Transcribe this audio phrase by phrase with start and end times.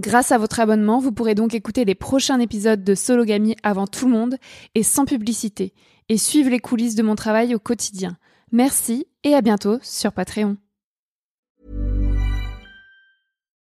[0.00, 4.06] Grâce à votre abonnement, vous pourrez donc écouter les prochains épisodes de Sologamy avant tout
[4.06, 4.36] le monde
[4.74, 5.74] et sans publicité,
[6.08, 8.16] et suivre les coulisses de mon travail au quotidien.
[8.50, 10.56] Merci et à bientôt sur Patreon.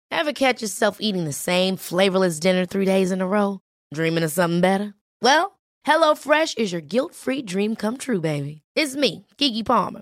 [0.09, 3.59] Ever catch yourself eating the same flavorless dinner three days in a row?
[3.93, 4.95] Dreaming of something better?
[5.21, 8.63] Well, HelloFresh is your guilt-free dream come true, baby.
[8.75, 10.01] It's me, Kiki Palmer.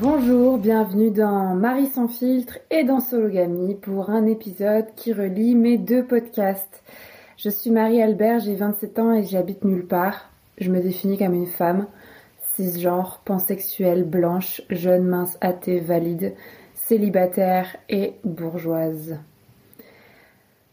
[0.00, 5.76] Bonjour, bienvenue dans Marie sans filtre et dans Sologamy pour un épisode qui relie mes
[5.76, 6.84] deux podcasts.
[7.36, 10.30] Je suis Marie Albert, j'ai 27 ans et j'habite nulle part.
[10.56, 11.88] Je me définis comme une femme,
[12.54, 16.34] cisgenre, pansexuelle, blanche, jeune, mince, athée, valide,
[16.74, 19.18] célibataire et bourgeoise.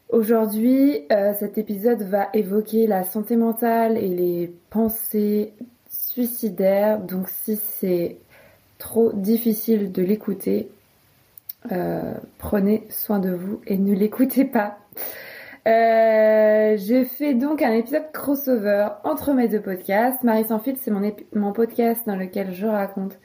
[0.09, 5.53] Aujourd'hui, euh, cet épisode va évoquer la santé mentale et les pensées
[5.89, 6.99] suicidaires.
[6.99, 8.19] Donc si c'est
[8.77, 10.69] trop difficile de l'écouter,
[11.71, 14.77] euh, prenez soin de vous et ne l'écoutez pas.
[15.67, 20.23] Euh, je fais donc un épisode crossover entre mes deux podcasts.
[20.23, 23.17] Marie sans filtre, c'est mon, mon podcast dans lequel je raconte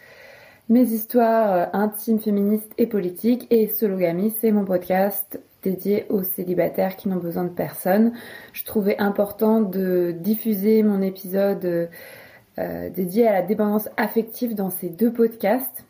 [0.70, 3.46] mes histoires euh, intimes, féministes et politiques.
[3.50, 8.12] Et Sologamy, c'est mon podcast dédié aux célibataires qui n'ont besoin de personne.
[8.54, 11.90] Je trouvais important de diffuser mon épisode
[12.58, 15.84] euh, dédié à la dépendance affective dans ces deux podcasts.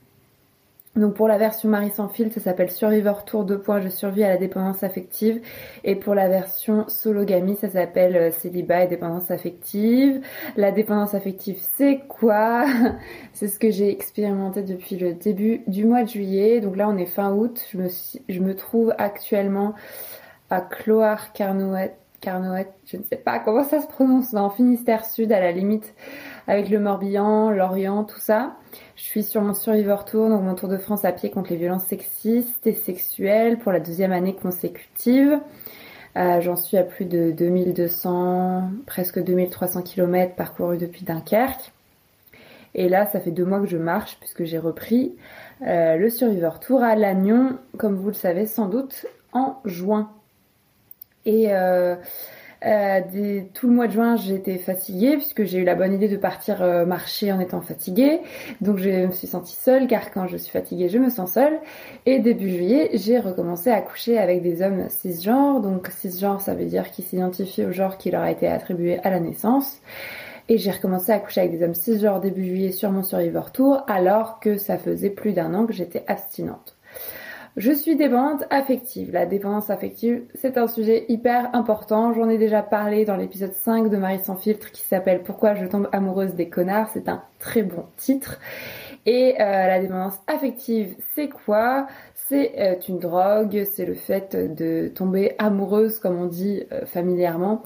[0.96, 4.24] Donc pour la version Marie sans fil, ça s'appelle Survivor Tour 2 points, je survis
[4.24, 5.40] à la dépendance affective.
[5.84, 10.20] Et pour la version Sologamy, ça s'appelle euh, Célibat et dépendance affective.
[10.56, 12.66] La dépendance affective, c'est quoi?
[13.34, 16.60] C'est ce que j'ai expérimenté depuis le début du mois de juillet.
[16.60, 17.64] Donc là, on est fin août.
[17.72, 19.74] Je me, trouve actuellement
[20.50, 21.94] à Cloire-Carnouët.
[22.20, 25.94] Carnouët, je ne sais pas comment ça se prononce, dans Finistère Sud, à la limite
[26.50, 28.56] avec le Morbihan, l'Orient, tout ça.
[28.96, 31.56] Je suis sur mon Survivor Tour, donc mon tour de France à pied contre les
[31.56, 35.38] violences sexistes et sexuelles pour la deuxième année consécutive.
[36.16, 41.70] Euh, J'en suis à plus de 2200, presque 2300 km parcourus depuis Dunkerque.
[42.74, 45.14] Et là, ça fait deux mois que je marche puisque j'ai repris
[45.64, 50.10] euh, le Survivor Tour à Lannion, comme vous le savez sans doute, en juin.
[51.26, 51.94] Et euh,
[52.66, 56.08] euh, des- tout le mois de juin, j'étais fatiguée puisque j'ai eu la bonne idée
[56.08, 58.20] de partir euh, marcher en étant fatiguée.
[58.60, 61.58] Donc je me suis sentie seule car quand je suis fatiguée, je me sens seule.
[62.06, 65.60] Et début juillet, j'ai recommencé à coucher avec des hommes cisgenres.
[65.60, 69.10] Donc cisgenre, ça veut dire qu'ils s'identifient au genre qui leur a été attribué à
[69.10, 69.80] la naissance.
[70.48, 73.82] Et j'ai recommencé à coucher avec des hommes cisgenres début juillet sur mon Survivor Tour
[73.86, 76.76] alors que ça faisait plus d'un an que j'étais abstinente.
[77.56, 79.10] Je suis dépendante affective.
[79.12, 82.12] La dépendance affective, c'est un sujet hyper important.
[82.12, 85.66] J'en ai déjà parlé dans l'épisode 5 de Marie sans filtre qui s'appelle Pourquoi je
[85.66, 86.90] tombe amoureuse des connards.
[86.92, 88.38] C'est un très bon titre.
[89.06, 91.86] Et euh, la dépendance affective, c'est quoi?
[92.14, 97.62] C'est euh, une drogue, c'est le fait de tomber amoureuse, comme on dit euh, familièrement,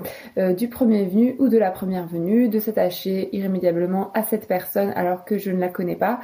[0.57, 5.25] du premier venu ou de la première venue, de s'attacher irrémédiablement à cette personne alors
[5.25, 6.21] que je ne la connais pas,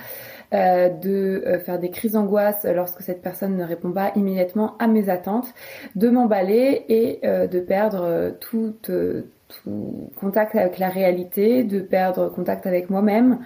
[0.52, 4.88] euh, de euh, faire des crises d'angoisse lorsque cette personne ne répond pas immédiatement à
[4.88, 5.54] mes attentes,
[5.94, 12.66] de m'emballer et euh, de perdre tout, tout contact avec la réalité, de perdre contact
[12.66, 13.38] avec moi-même.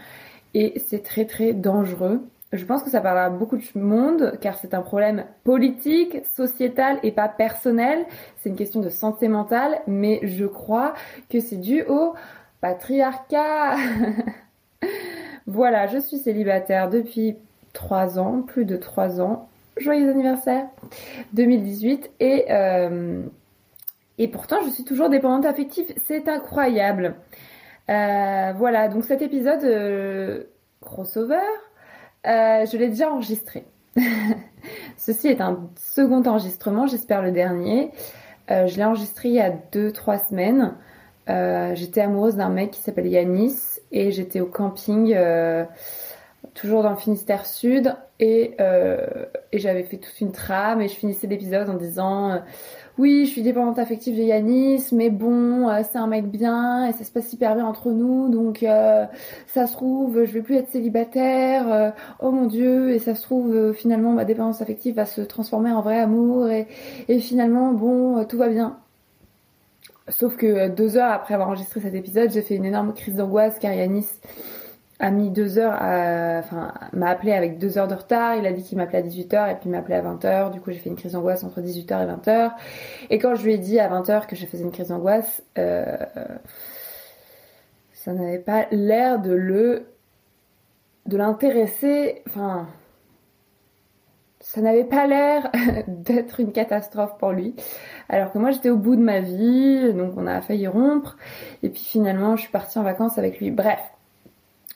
[0.54, 2.22] Et c'est très très dangereux.
[2.54, 7.00] Je pense que ça parlera à beaucoup de monde car c'est un problème politique, sociétal
[7.02, 8.06] et pas personnel.
[8.38, 10.94] C'est une question de santé mentale, mais je crois
[11.28, 12.14] que c'est dû au
[12.62, 13.76] patriarcat.
[15.46, 17.36] voilà, je suis célibataire depuis
[17.74, 19.48] 3 ans, plus de 3 ans.
[19.76, 20.66] Joyeux anniversaire
[21.32, 23.22] 2018 et euh,
[24.18, 27.16] et pourtant je suis toujours dépendante affective, c'est incroyable.
[27.90, 30.44] Euh, voilà, donc cet épisode euh,
[30.80, 31.40] crossover,
[32.24, 33.64] je l'ai déjà enregistré.
[34.96, 37.90] Ceci est un second enregistrement, j'espère le dernier.
[38.48, 40.74] Je l'ai enregistré il y a 2-3 semaines.
[41.74, 45.64] J'étais amoureuse d'un mec qui s'appelle Yanis et j'étais au camping, euh,
[46.52, 49.06] toujours dans le Finistère Sud, et, euh,
[49.52, 52.38] et j'avais fait toute une trame et je finissais l'épisode en disant euh,
[52.98, 57.04] oui, je suis dépendante affective de Yanis, mais bon, c'est un mec bien et ça
[57.04, 58.64] se passe hyper bien entre nous, donc
[59.46, 63.72] ça se trouve, je vais plus être célibataire, oh mon dieu, et ça se trouve,
[63.72, 66.68] finalement, ma dépendance affective va se transformer en vrai amour, et,
[67.08, 68.78] et finalement, bon, tout va bien.
[70.08, 73.14] Sauf que euh, deux heures après avoir enregistré cet épisode, j'ai fait une énorme crise
[73.14, 74.06] d'angoisse car Yanis
[75.00, 78.36] a mis deux heures à, enfin, m'a appelé avec deux heures de retard.
[78.36, 80.52] Il a dit qu'il m'appelait à 18h et puis il m'appelait à 20h.
[80.52, 82.52] Du coup, j'ai fait une crise d'angoisse entre 18h et 20h.
[83.10, 85.96] Et quand je lui ai dit à 20h que je faisais une crise d'angoisse, euh,
[87.92, 89.86] ça n'avait pas l'air de le,
[91.06, 92.68] de l'intéresser, enfin,
[94.44, 95.50] ça n'avait pas l'air
[95.88, 97.54] d'être une catastrophe pour lui.
[98.10, 101.16] Alors que moi j'étais au bout de ma vie, donc on a failli rompre.
[101.62, 103.50] Et puis finalement je suis partie en vacances avec lui.
[103.50, 103.80] Bref,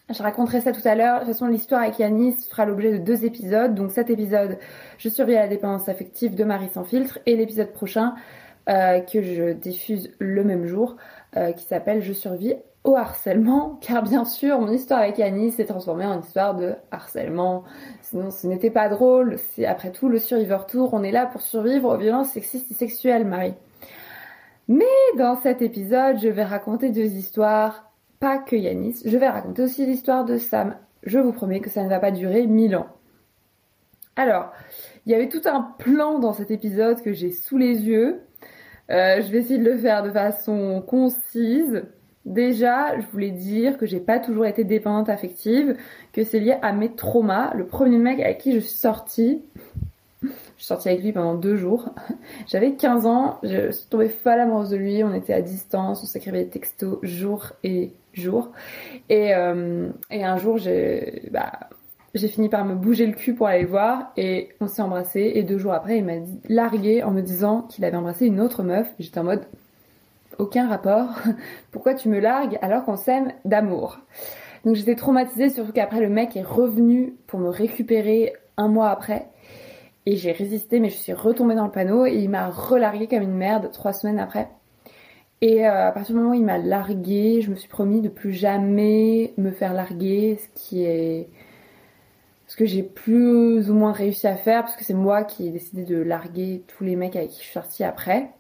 [0.09, 1.21] je raconterai ça tout à l'heure.
[1.21, 3.75] De toute façon l'histoire avec Yanis fera l'objet de deux épisodes.
[3.75, 4.59] Donc cet épisode,
[4.97, 7.19] je survis à la dépendance affective de Marie sans filtre.
[7.27, 8.15] Et l'épisode prochain
[8.71, 10.97] euh, que je diffuse le même jour,
[11.37, 12.55] euh, qui s'appelle Je survis
[12.85, 13.79] au harcèlement.
[13.81, 17.65] Car bien sûr mon histoire avec Yanis s'est transformée en histoire de harcèlement.
[18.03, 19.37] Sinon, ce n'était pas drôle.
[19.39, 20.95] C'est après tout le Survivor Tour.
[20.95, 23.55] On est là pour survivre aux violences sexistes et sexuelles, Marie.
[24.69, 24.85] Mais
[25.17, 27.91] dans cet épisode, je vais raconter deux histoires.
[28.21, 29.03] Pas que Yanis.
[29.05, 30.77] Je vais raconter aussi l'histoire de Sam.
[31.05, 32.89] Je vous promets que ça ne va pas durer mille ans.
[34.17, 34.53] Alors,
[35.07, 38.21] il y avait tout un plan dans cet épisode que j'ai sous les yeux.
[38.91, 41.85] Euh, je vais essayer de le faire de façon concise.
[42.29, 45.77] Déjà, je voulais dire que j'ai pas toujours été dépendante affective,
[46.13, 47.55] que c'est lié à mes traumas.
[47.55, 49.41] Le premier mec avec qui je suis sortie,
[50.23, 51.89] je suis sortie avec lui pendant deux jours.
[52.47, 56.07] J'avais 15 ans, je suis tombée folle amoureuse de lui, on était à distance, on
[56.07, 58.53] s'écrivait des textos jour et jour.
[59.09, 61.51] Et, euh, un jour, j'ai bah,
[62.15, 65.33] j'ai fini par me bouger le cul pour aller le voir et on s'est embrassé.
[65.35, 66.13] Et deux jours après, il m'a
[66.51, 68.87] largué en me disant qu'il avait embrassé une autre meuf.
[68.99, 69.47] J'étais en mode
[70.39, 71.09] aucun rapport.
[71.71, 73.99] Pourquoi tu me largues alors qu'on s'aime d'amour?
[74.65, 79.29] Donc j'étais traumatisée, surtout qu'après le mec est revenu pour me récupérer un mois après.
[80.07, 83.23] Et j'ai résisté, mais je suis retombée dans le panneau et il m'a relargué comme
[83.23, 84.49] une merde trois semaines après.
[85.41, 88.09] Et euh, à partir du moment où il m'a largué, je me suis promis de
[88.09, 91.29] plus jamais me faire larguer, ce qui est
[92.49, 95.51] ce que j'ai plus ou moins réussi à faire, parce que c'est moi qui ai
[95.51, 98.31] décidé de larguer tous les mecs avec qui je suis sortie après.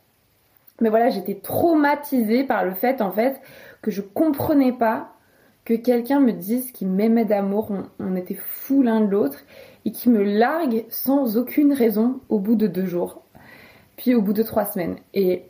[0.80, 3.40] Mais voilà, j'étais traumatisée par le fait en fait
[3.82, 5.14] que je comprenais pas
[5.64, 9.40] que quelqu'un me dise qu'il m'aimait d'amour, on, était fous l'un de l'autre,
[9.84, 13.22] et qui me largue sans aucune raison au bout de deux jours,
[13.96, 14.96] puis au bout de trois semaines.
[15.12, 15.44] Et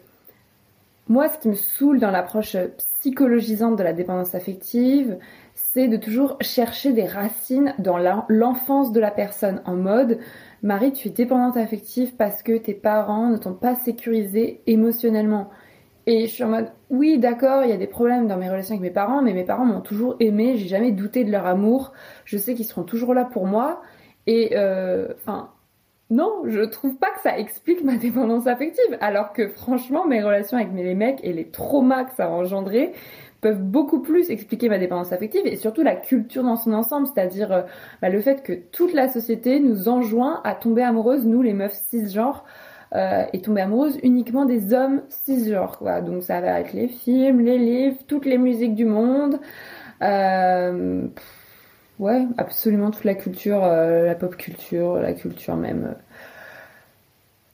[1.07, 5.19] moi, ce qui me saoule dans l'approche psychologisante de la dépendance affective,
[5.55, 10.19] c'est de toujours chercher des racines dans l'enfance de la personne, en mode
[10.63, 15.51] Marie, tu es dépendante affective parce que tes parents ne t'ont pas sécurisée émotionnellement.
[16.07, 18.75] Et je suis en mode, oui, d'accord, il y a des problèmes dans mes relations
[18.75, 21.93] avec mes parents, mais mes parents m'ont toujours aimé, j'ai jamais douté de leur amour,
[22.25, 23.83] je sais qu'ils seront toujours là pour moi.
[24.27, 25.51] Et, euh, enfin,
[26.11, 30.57] non, je trouve pas que ça explique ma dépendance affective, alors que franchement, mes relations
[30.57, 32.93] avec mes- les mecs et les traumas que ça a engendré
[33.41, 37.53] peuvent beaucoup plus expliquer ma dépendance affective et surtout la culture dans son ensemble, c'est-à-dire
[37.53, 37.63] euh,
[38.03, 41.79] bah, le fait que toute la société nous enjoint à tomber amoureuses, nous les meufs
[41.89, 42.45] cisgenres,
[42.95, 45.79] euh, et tomber amoureuse uniquement des hommes cisgenres.
[46.05, 49.39] Donc ça va être les films, les livres, toutes les musiques du monde.
[50.03, 51.07] Euh,
[51.99, 55.97] ouais, absolument toute la culture, la pop culture, la culture même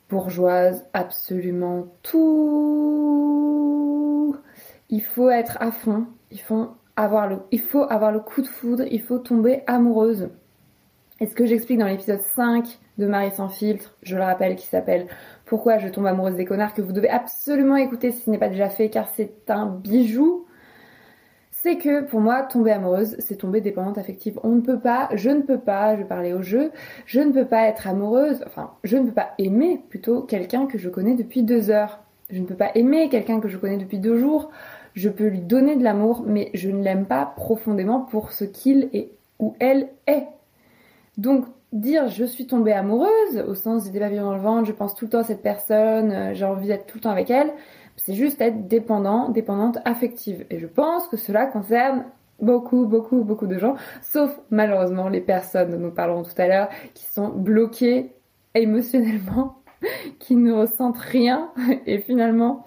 [0.09, 4.04] bourgeoise, absolument tout.
[4.95, 9.65] Il faut être à fond, il faut avoir le, coup de foudre, il faut tomber
[9.67, 10.31] amoureuse.
[11.19, 14.69] Et ce que j'explique dans l'épisode 5 de Marie sans filtre, je le rappelle, qui
[14.69, 15.09] s'appelle
[15.47, 18.49] Pourquoi je tombe amoureuse des connards, que vous devez absolument écouter si ce n'est pas
[18.49, 20.47] déjà fait, car c'est un bijou.
[21.51, 24.39] C'est que pour moi, tomber amoureuse, c'est tomber dépendante affective.
[24.45, 26.71] On ne peut pas, je ne peux pas, je parler au jeu,
[27.05, 30.79] je ne peux pas être amoureuse, enfin, je ne peux pas aimer plutôt quelqu'un que
[30.79, 31.99] je connais depuis deux heures.
[32.31, 34.51] Je ne peux pas aimer quelqu'un que je connais depuis deux jours.
[34.95, 38.89] Je peux lui donner de l'amour, mais je ne l'aime pas profondément pour ce qu'il
[38.93, 40.27] est ou elle est.
[41.19, 44.95] Donc, dire je suis tombée amoureuse, au sens des papillons dans le ventre, je pense
[44.95, 47.53] tout le temps à cette personne, euh, j'ai envie d'être tout le temps avec elle,
[47.97, 50.47] c'est juste être dépendant, dépendante affective.
[50.51, 52.05] Et je pense que cela concerne
[52.41, 56.69] beaucoup, beaucoup, beaucoup de gens, sauf malheureusement les personnes dont nous parlerons tout à l'heure,
[56.95, 58.13] qui sont bloquées
[58.55, 59.57] émotionnellement,
[60.19, 61.51] qui ne ressentent rien.
[61.87, 62.65] Et finalement,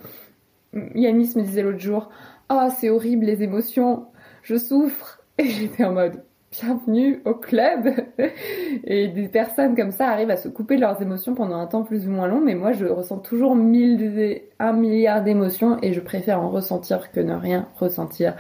[0.96, 2.10] Yanis me disait l'autre jour,
[2.50, 4.06] ah c'est horrible les émotions,
[4.44, 5.22] je souffre.
[5.38, 7.90] Et j'étais en mode, bienvenue au club.
[8.86, 11.84] Et des personnes comme ça arrivent à se couper de leurs émotions pendant un temps
[11.84, 16.00] plus ou moins long, mais moi je ressens toujours mille, un milliard d'émotions et je
[16.00, 18.36] préfère en ressentir que ne rien ressentir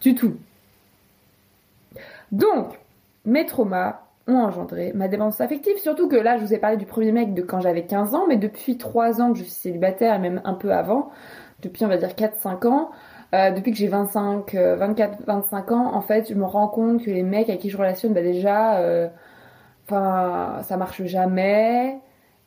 [0.00, 0.34] du tout.
[2.32, 2.78] Donc,
[3.24, 6.86] mes traumas ont engendré ma dépendance affective, surtout que là je vous ai parlé du
[6.86, 10.14] premier mec de quand j'avais 15 ans, mais depuis 3 ans que je suis célibataire
[10.14, 11.10] et même un peu avant,
[11.62, 12.90] depuis on va dire 4-5 ans,
[13.34, 17.10] euh, depuis que j'ai 25, 24, 25 ans, en fait, je me rends compte que
[17.10, 19.08] les mecs avec qui je relationne, bah déjà, euh,
[19.86, 22.00] enfin, ça marche jamais.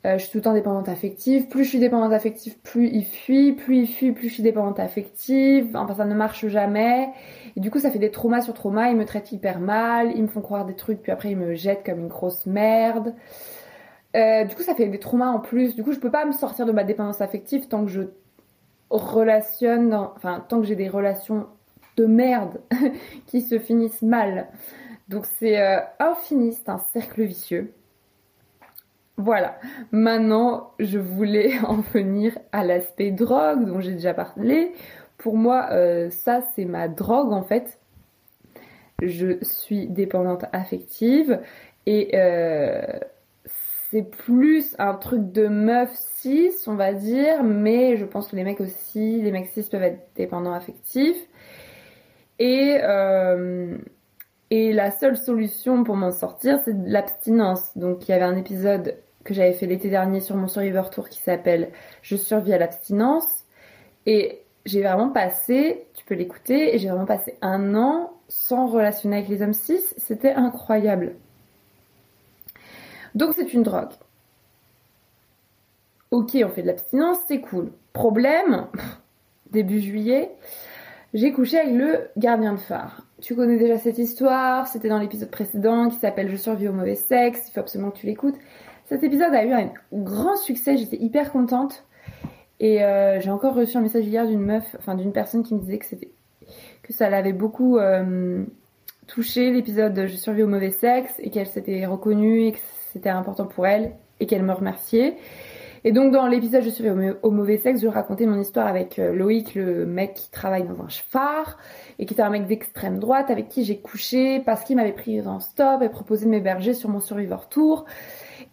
[0.05, 1.48] Euh, je suis tout le temps dépendante affective.
[1.48, 3.53] Plus je suis dépendante affective, plus il fuit.
[3.53, 5.70] Plus il fuit, plus je suis dépendante affective.
[5.75, 7.10] Enfin, ça ne marche jamais.
[7.55, 8.89] Et du coup, ça fait des traumas sur traumas.
[8.89, 10.12] Ils me traitent hyper mal.
[10.15, 13.15] Ils me font croire des trucs, puis après, ils me jettent comme une grosse merde.
[14.15, 15.75] Euh, du coup, ça fait des traumas en plus.
[15.75, 18.01] Du coup, je peux pas me sortir de ma dépendance affective tant que je
[18.90, 21.48] relationne, enfin, tant que j'ai des relations
[21.98, 22.62] de merde
[23.28, 24.48] qui se finissent mal.
[25.10, 27.74] Donc c'est euh, infini, c'est un cercle vicieux.
[29.18, 29.60] Voilà.
[29.92, 34.74] Maintenant, je voulais en venir à l'aspect drogue dont j'ai déjà parlé.
[35.18, 37.80] Pour moi, euh, ça c'est ma drogue en fait.
[39.02, 41.40] Je suis dépendante affective
[41.86, 43.00] et euh,
[43.94, 48.44] c'est plus un truc de meuf cis, on va dire, mais je pense que les
[48.44, 51.28] mecs aussi, les mecs cis peuvent être dépendants affectifs.
[52.40, 53.78] Et, euh,
[54.50, 57.78] la seule solution pour m'en sortir, c'est l'abstinence.
[57.78, 61.08] Donc il y avait un épisode que j'avais fait l'été dernier sur mon Survivor Tour
[61.10, 61.70] qui s'appelle
[62.02, 63.46] Je survis à l'abstinence.
[64.08, 69.18] Et j'ai vraiment passé, tu peux l'écouter, et j'ai vraiment passé un an sans relationner
[69.18, 69.82] avec les hommes cis.
[69.98, 71.16] C'était incroyable.
[73.15, 73.91] Donc c'est une drogue.
[76.12, 77.72] Ok, on fait de l'abstinence, c'est cool.
[77.91, 78.67] Problème,
[79.51, 80.32] début juillet,
[81.13, 83.01] j'ai couché avec le gardien de phare.
[83.22, 86.96] Tu connais déjà cette histoire, c'était dans l'épisode précédent qui s'appelle Je survis au mauvais
[86.96, 88.36] sexe, il faut absolument que tu l'écoutes.
[88.86, 91.86] Cet épisode a eu un grand succès, j'étais hyper contente.
[92.60, 95.60] Et euh, j'ai encore reçu un message hier d'une meuf, enfin d'une personne qui me
[95.60, 98.43] disait que ça l'avait beaucoup euh,
[99.08, 102.48] touché l'épisode Je survis au mauvais sexe et qu'elle s'était reconnue
[102.94, 105.18] c'était important pour elle et qu'elle me remerciait.
[105.86, 109.14] Et donc dans l'épisode Je mau- au mauvais sexe, je racontais mon histoire avec euh,
[109.14, 111.58] Loïc, le mec qui travaille dans un phare
[112.00, 115.20] et qui était un mec d'extrême droite avec qui j'ai couché parce qu'il m'avait pris
[115.28, 117.84] en stop et proposé de m'héberger sur mon Survivor Tour.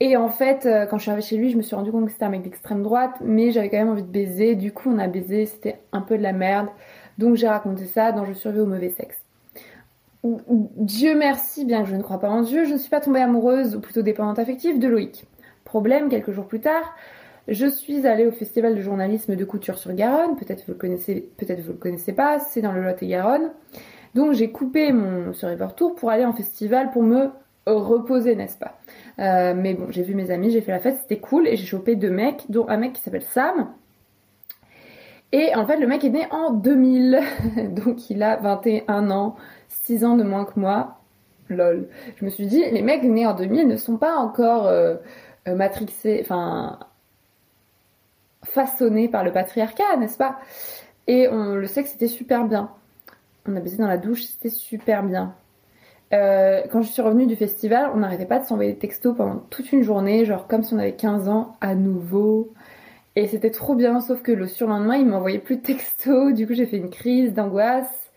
[0.00, 2.06] Et en fait, euh, quand je suis arrivée chez lui, je me suis rendu compte
[2.06, 4.56] que c'était un mec d'extrême droite, mais j'avais quand même envie de baiser.
[4.56, 6.66] Du coup, on a baisé, c'était un peu de la merde.
[7.18, 9.19] Donc j'ai raconté ça dans Je survis au mauvais sexe.
[10.22, 13.20] Dieu merci, bien que je ne crois pas en Dieu, je ne suis pas tombée
[13.20, 15.24] amoureuse, ou plutôt dépendante affective, de Loïc.
[15.64, 16.94] Problème, quelques jours plus tard,
[17.48, 21.30] je suis allée au festival de journalisme de Couture sur Garonne, peut-être vous le connaissez,
[21.36, 23.50] peut-être vous le connaissez pas, c'est dans le Lot-et-Garonne.
[24.14, 27.30] Donc j'ai coupé mon Survivor Tour pour aller en festival pour me
[27.66, 28.78] reposer, n'est-ce pas?
[29.18, 31.66] Euh, mais bon, j'ai vu mes amis, j'ai fait la fête, c'était cool et j'ai
[31.66, 33.68] chopé deux mecs, dont un mec qui s'appelle Sam.
[35.32, 37.20] Et en fait, le mec est né en 2000,
[37.70, 39.37] donc il a 21 ans,
[39.68, 40.96] 6 ans de moins que moi.
[41.49, 41.88] Lol.
[42.16, 44.96] Je me suis dit, les mecs nés en 2000 ne sont pas encore euh,
[45.49, 46.78] euh, matrixés, enfin
[48.44, 50.38] façonnés par le patriarcat, n'est-ce pas?
[51.06, 52.70] Et on le sait que c'était super bien.
[53.46, 55.34] On a baisé dans la douche, c'était super bien.
[56.12, 59.37] Euh, quand je suis revenue du festival, on n'arrêtait pas de s'envoyer des textos pendant
[59.50, 62.52] toute une journée, genre comme si on avait 15 ans à nouveau.
[63.16, 66.32] Et c'était trop bien, sauf que le surlendemain, il m'envoyait plus de textos.
[66.34, 68.10] Du coup, j'ai fait une crise d'angoisse.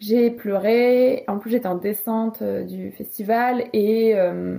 [0.00, 1.24] J'ai pleuré.
[1.28, 4.58] En plus, j'étais en descente euh, du festival et euh,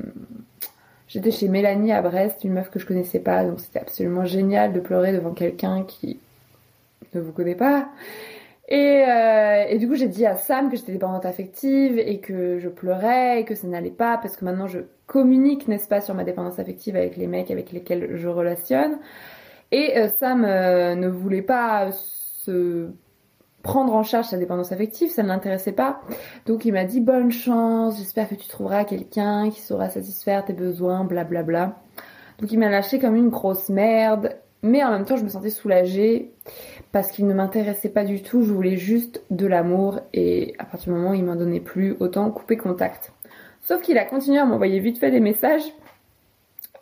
[1.08, 3.44] j'étais chez Mélanie à Brest, une meuf que je connaissais pas.
[3.44, 6.20] Donc, c'était absolument génial de pleurer devant quelqu'un qui
[7.14, 7.90] ne vous connaît pas.
[8.68, 12.58] Et, euh, et du coup, j'ai dit à Sam que j'étais dépendante affective et que
[12.60, 16.16] je pleurais et que ça n'allait pas parce que maintenant je communique, n'est-ce pas, sur
[16.16, 18.98] ma dépendance affective avec les mecs avec lesquels je relationne.
[19.72, 22.90] Et euh, Sam euh, ne voulait pas se
[23.66, 26.02] prendre en charge sa dépendance affective, ça ne l'intéressait pas.
[26.46, 30.54] Donc il m'a dit bonne chance, j'espère que tu trouveras quelqu'un qui saura satisfaire tes
[30.54, 31.76] besoins, blablabla.
[32.40, 35.50] Donc il m'a lâché comme une grosse merde, mais en même temps je me sentais
[35.50, 36.32] soulagée
[36.92, 40.94] parce qu'il ne m'intéressait pas du tout, je voulais juste de l'amour et à partir
[40.94, 43.14] du moment où il m'en donnait plus, autant couper contact.
[43.62, 45.66] Sauf qu'il a continué à m'envoyer vite fait des messages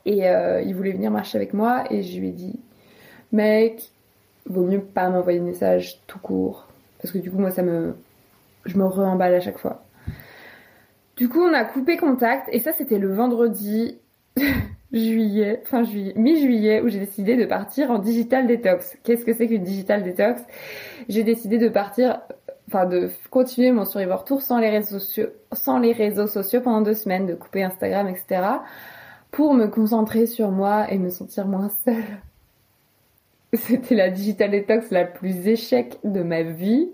[0.06, 2.60] et euh, il voulait venir marcher avec moi et je lui ai dit
[3.34, 3.92] mec,
[4.46, 6.68] vaut mieux pas m'envoyer de messages tout court
[7.02, 7.96] parce que du coup moi ça me
[8.66, 9.84] je me re-emballe à chaque fois.
[11.16, 14.00] Du coup, on a coupé contact et ça c'était le vendredi
[14.92, 18.98] juillet, fin juillet, mi-juillet où j'ai décidé de partir en digital detox.
[19.04, 20.42] Qu'est-ce que c'est qu'une digital detox
[21.10, 22.22] J'ai décidé de partir
[22.68, 26.82] enfin de continuer mon Survivor Tour sans les réseaux sociaux, sans les réseaux sociaux pendant
[26.82, 28.42] deux semaines, de couper Instagram, etc.
[29.30, 32.22] pour me concentrer sur moi et me sentir moins seule.
[33.58, 36.90] C'était la digital detox la plus échec de ma vie.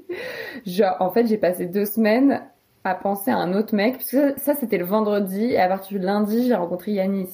[0.65, 2.41] Genre, en fait, j'ai passé deux semaines
[2.83, 6.05] à penser à un autre mec, ça, ça, c'était le vendredi, et à partir du
[6.05, 7.29] lundi, j'ai rencontré Yanis.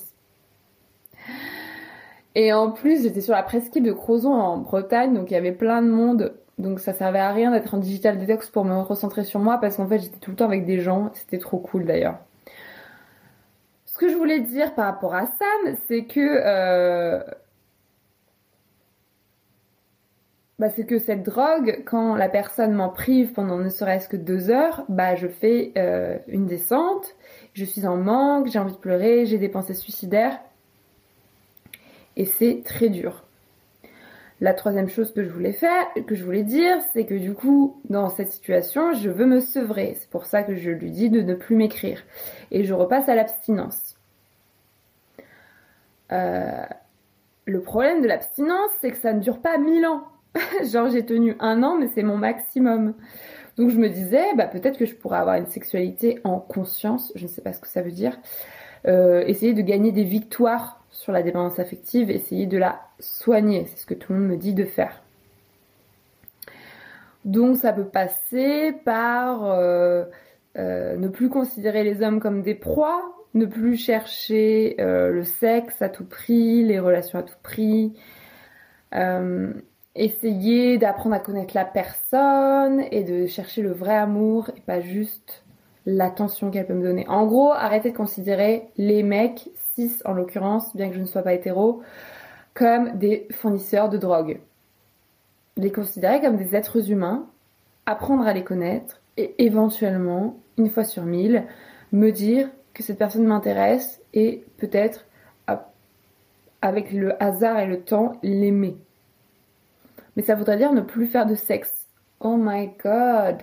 [2.33, 5.53] Et en plus, j'étais sur la presqu'île de Crozon en Bretagne, donc il y avait
[5.53, 6.33] plein de monde.
[6.57, 9.77] Donc ça servait à rien d'être en digital detox pour me recentrer sur moi, parce
[9.77, 11.09] qu'en fait, j'étais tout le temps avec des gens.
[11.13, 12.17] C'était trop cool d'ailleurs.
[13.85, 17.23] Ce que je voulais dire par rapport à Sam, c'est que euh,
[20.75, 24.85] c'est que cette drogue, quand la personne m'en prive pendant ne serait-ce que deux heures,
[24.87, 27.15] bah je fais euh, une descente,
[27.53, 30.39] je suis en manque, j'ai envie de pleurer, j'ai des pensées suicidaires,
[32.15, 33.25] et c'est très dur.
[34.41, 37.81] La troisième chose que je voulais faire, que je voulais dire, c'est que du coup,
[37.89, 39.95] dans cette situation, je veux me sevrer.
[39.97, 42.03] C'est pour ça que je lui dis de ne plus m'écrire.
[42.51, 43.95] Et je repasse à l'abstinence.
[46.11, 46.65] Euh,
[47.45, 50.03] le problème de l'abstinence, c'est que ça ne dure pas mille ans.
[50.71, 52.93] Genre j'ai tenu un an, mais c'est mon maximum.
[53.57, 57.23] Donc je me disais, bah, peut-être que je pourrais avoir une sexualité en conscience, je
[57.23, 58.17] ne sais pas ce que ça veut dire.
[58.87, 63.77] Euh, essayer de gagner des victoires sur la dépendance affective, essayer de la soigner, c'est
[63.77, 65.01] ce que tout le monde me dit de faire.
[67.23, 70.03] Donc ça peut passer par euh,
[70.57, 73.01] euh, ne plus considérer les hommes comme des proies,
[73.33, 77.93] ne plus chercher le sexe à tout prix, les relations à tout prix,
[79.95, 85.43] essayer d'apprendre à connaître la personne et de chercher le vrai amour et pas juste
[85.85, 87.07] l'attention qu'elle peut me donner.
[87.07, 91.21] En gros, arrêter de considérer les mecs, 6 en l'occurrence, bien que je ne sois
[91.21, 91.81] pas hétéro,
[92.53, 94.39] comme des fournisseurs de drogue.
[95.57, 97.27] Les considérer comme des êtres humains,
[97.85, 101.43] apprendre à les connaître et éventuellement, une fois sur mille,
[101.91, 105.05] me dire que cette personne m'intéresse et peut-être,
[106.61, 108.75] avec le hasard et le temps, l'aimer.
[110.15, 111.87] Mais ça voudrait dire ne plus faire de sexe.
[112.19, 113.37] Oh my god.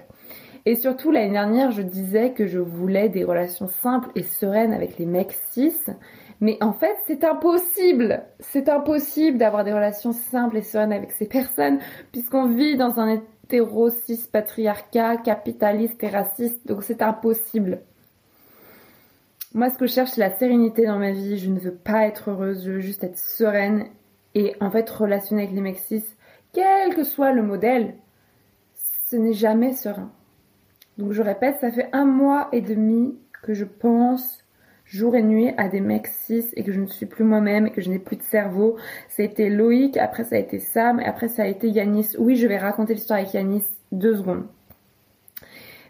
[0.64, 4.98] Et surtout, l'année dernière, je disais que je voulais des relations simples et sereines avec
[4.98, 5.74] les mecs cis.
[6.40, 8.22] Mais en fait, c'est impossible.
[8.38, 11.78] C'est impossible d'avoir des relations simples et sereines avec ces personnes,
[12.12, 16.66] puisqu'on vit dans un hétéro cis patriarcat, capitaliste et raciste.
[16.66, 17.80] Donc c'est impossible.
[19.54, 21.38] Moi, ce que je cherche, c'est la sérénité dans ma vie.
[21.38, 23.87] Je ne veux pas être heureuse, je veux juste être sereine.
[24.35, 26.04] Et en fait, relationner avec les mecs cis,
[26.52, 27.94] quel que soit le modèle,
[29.04, 30.10] ce n'est jamais serein.
[30.98, 34.42] Donc je répète, ça fait un mois et demi que je pense
[34.84, 37.70] jour et nuit à des mecs cis et que je ne suis plus moi-même et
[37.70, 38.76] que je n'ai plus de cerveau.
[39.18, 42.16] Été Loïc, après ça a été Sam et après ça a été Yanis.
[42.18, 44.46] Oui, je vais raconter l'histoire avec Yanis deux secondes.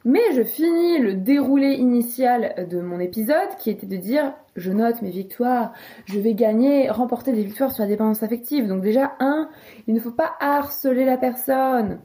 [0.05, 5.01] Mais je finis le déroulé initial de mon épisode qui était de dire je note
[5.01, 5.73] mes victoires,
[6.07, 8.67] je vais gagner, remporter des victoires sur la dépendance affective.
[8.67, 9.49] Donc déjà, un,
[9.87, 12.01] il ne faut pas harceler la personne.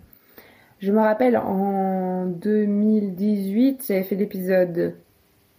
[0.80, 4.96] Je me rappelle en 2018, j'avais fait l'épisode,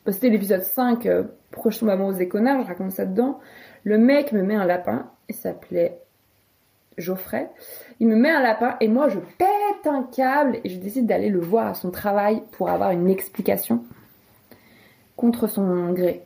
[0.07, 1.25] bah, c'était l'épisode 5, euh,
[1.69, 3.41] je tombe amoureuse des connards, je raconte ça dedans.
[3.83, 5.99] Le mec me met un lapin, il s'appelait
[6.99, 7.51] Geoffrey.
[8.01, 11.31] Il me met un lapin et moi je pète un câble et je décide d'aller
[11.31, 13.85] le voir à son travail pour avoir une explication
[15.17, 16.23] contre son gré.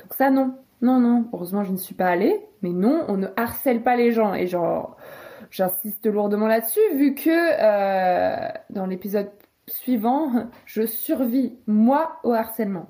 [0.00, 3.28] Donc ça non, non, non, heureusement je ne suis pas allée, mais non, on ne
[3.36, 4.96] harcèle pas les gens et genre
[5.50, 9.30] j'insiste lourdement là-dessus vu que euh, dans l'épisode
[9.68, 12.88] suivant je survis moi au harcèlement.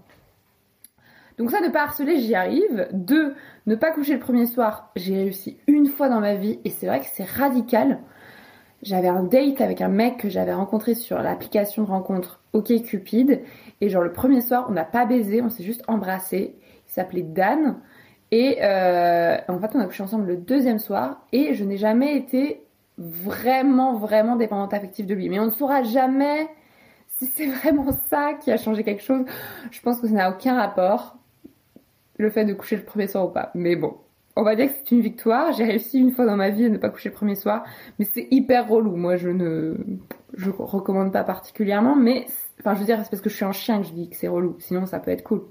[1.38, 2.88] Donc ça, ne pas harceler, j'y arrive.
[2.92, 3.35] Deux,
[3.66, 6.87] ne pas coucher le premier soir, j'ai réussi une fois dans ma vie et c'est
[6.87, 8.01] vrai que c'est radical.
[8.83, 13.42] J'avais un date avec un mec que j'avais rencontré sur l'application de rencontre OkCupid
[13.81, 16.57] et genre le premier soir, on n'a pas baisé, on s'est juste embrassé.
[16.87, 17.77] Il s'appelait Dan
[18.31, 22.16] et euh, en fait, on a couché ensemble le deuxième soir et je n'ai jamais
[22.16, 22.62] été
[22.99, 25.29] vraiment, vraiment dépendante affective de lui.
[25.29, 26.49] Mais on ne saura jamais
[27.18, 29.25] si c'est vraiment ça qui a changé quelque chose.
[29.70, 31.16] Je pense que ça n'a aucun rapport
[32.18, 33.50] le fait de coucher le premier soir ou pas.
[33.55, 33.96] Mais bon,
[34.37, 35.52] on va dire que c'est une victoire.
[35.52, 37.64] J'ai réussi une fois dans ma vie à ne pas coucher le premier soir,
[37.98, 38.94] mais c'est hyper relou.
[38.96, 39.76] Moi, je ne,
[40.35, 42.26] je recommande pas particulièrement, mais
[42.61, 44.16] enfin, je veux dire, c'est parce que je suis un chien que je dis que
[44.16, 44.57] c'est relou.
[44.59, 45.42] Sinon, ça peut être cool.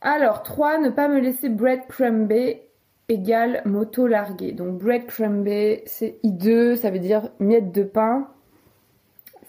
[0.00, 2.62] Alors, 3, ne pas me laisser breadcrumber
[3.08, 4.52] égale moto larguée.
[4.52, 8.28] Donc, breadcrumber, c'est hideux, ça veut dire miette de pain.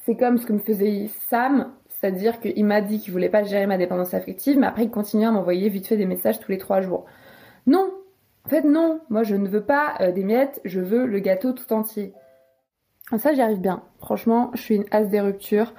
[0.05, 3.65] C'est comme ce que me faisait Sam, c'est-à-dire qu'il m'a dit qu'il voulait pas gérer
[3.65, 6.57] ma dépendance affective, mais après il continue à m'envoyer vite fait des messages tous les
[6.57, 7.05] trois jours.
[7.65, 7.91] Non
[8.45, 11.53] En fait non Moi je ne veux pas euh, des miettes, je veux le gâteau
[11.53, 12.13] tout entier.
[13.17, 13.83] Ça j'y arrive bien.
[13.99, 15.73] Franchement, je suis une as des ruptures.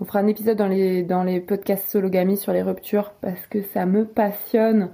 [0.00, 3.62] On fera un épisode dans les, dans les podcasts sologamy sur les ruptures parce que
[3.62, 4.90] ça me passionne.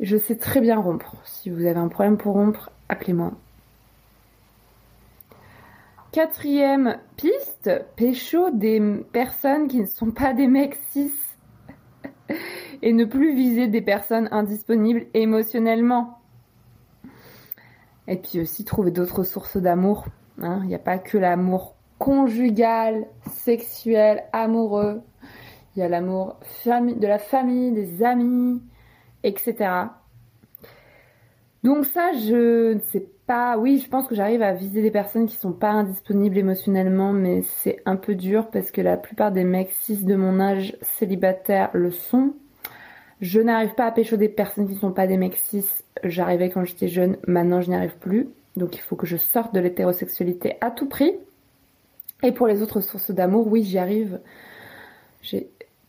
[0.00, 1.16] Je sais très bien rompre.
[1.24, 3.32] Si vous avez un problème pour rompre, appelez-moi.
[6.12, 8.80] Quatrième piste, pécho des
[9.12, 11.12] personnes qui ne sont pas des mecs cis
[12.82, 16.18] et ne plus viser des personnes indisponibles émotionnellement.
[18.08, 20.06] Et puis aussi trouver d'autres sources d'amour.
[20.42, 20.58] hein.
[20.64, 25.02] Il n'y a pas que l'amour conjugal, sexuel, amoureux.
[25.76, 28.60] Il y a l'amour de la famille, des amis,
[29.22, 29.54] etc.
[31.62, 33.06] Donc ça, je ne sais
[33.58, 37.42] Oui, je pense que j'arrive à viser des personnes qui sont pas indisponibles émotionnellement, mais
[37.42, 41.70] c'est un peu dur parce que la plupart des mecs cis de mon âge célibataire
[41.72, 42.34] le sont.
[43.20, 45.64] Je n'arrive pas à pécho des personnes qui ne sont pas des mecs cis.
[46.02, 48.28] J'arrivais quand j'étais jeune, maintenant je n'y arrive plus.
[48.56, 51.14] Donc il faut que je sorte de l'hétérosexualité à tout prix.
[52.24, 54.18] Et pour les autres sources d'amour, oui, j'y arrive.
[55.22, 55.48] J'ai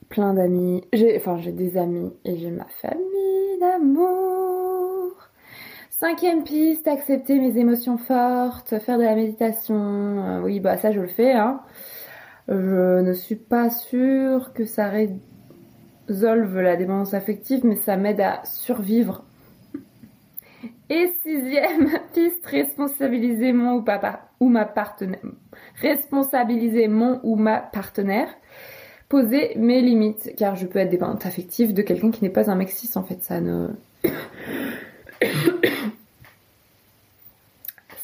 [0.10, 0.84] plein d'amis.
[1.16, 4.51] Enfin, j'ai des amis et j'ai ma famille d'amour.
[6.02, 9.76] Cinquième piste, accepter mes émotions fortes, faire de la méditation.
[9.76, 11.34] Euh, oui, bah ça je le fais.
[11.34, 11.62] Hein.
[12.48, 18.42] Je ne suis pas sûre que ça résolve la dépendance affective, mais ça m'aide à
[18.46, 19.26] survivre.
[20.90, 23.86] Et sixième piste, responsabiliser mon
[24.40, 25.22] ou, ma partenaire.
[25.84, 28.30] Responsabiliser mon ou ma partenaire.
[29.08, 32.56] Poser mes limites, car je peux être dépendante affective de quelqu'un qui n'est pas un
[32.56, 33.22] mec en fait.
[33.22, 33.68] Ça ne.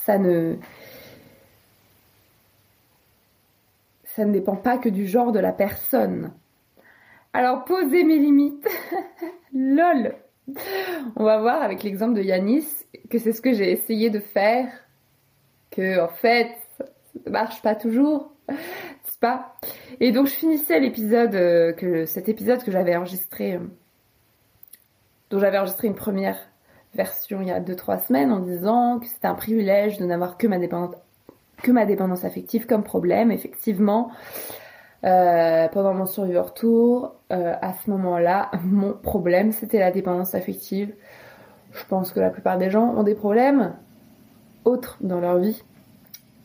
[0.07, 0.55] ça ne.
[4.05, 6.33] Ça ne dépend pas que du genre de la personne.
[7.33, 8.67] Alors, poser mes limites.
[9.53, 10.15] LOL.
[11.17, 12.65] On va voir avec l'exemple de Yanis
[13.09, 14.71] que c'est ce que j'ai essayé de faire.
[15.71, 16.85] Que, en fait, ça
[17.25, 18.31] ne marche pas toujours.
[19.03, 19.57] C'est pas?
[19.99, 23.59] Et donc, je finissais l'épisode, euh, que cet épisode que j'avais enregistré, euh,
[25.29, 26.39] dont j'avais enregistré une première
[26.97, 30.47] version il y a 2-3 semaines en disant que c'était un privilège de n'avoir que
[30.47, 30.95] ma dépendance,
[31.61, 33.31] que ma dépendance affective comme problème.
[33.31, 34.11] Effectivement,
[35.05, 40.93] euh, pendant mon Survivor Tour, euh, à ce moment-là, mon problème c'était la dépendance affective.
[41.71, 43.75] Je pense que la plupart des gens ont des problèmes
[44.65, 45.63] autres dans leur vie,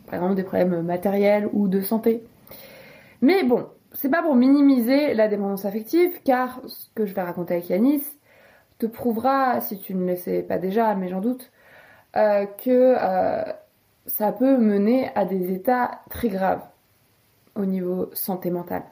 [0.07, 2.23] par exemple des problèmes matériels ou de santé.
[3.23, 7.55] Mais bon, c'est pas pour minimiser la dépendance affective, car ce que je vais raconter
[7.55, 8.03] avec Yanis
[8.87, 11.51] prouvera, si tu ne le sais pas déjà, mais j'en doute,
[12.17, 13.43] euh, que euh,
[14.07, 16.63] ça peut mener à des états très graves
[17.55, 18.83] au niveau santé mentale.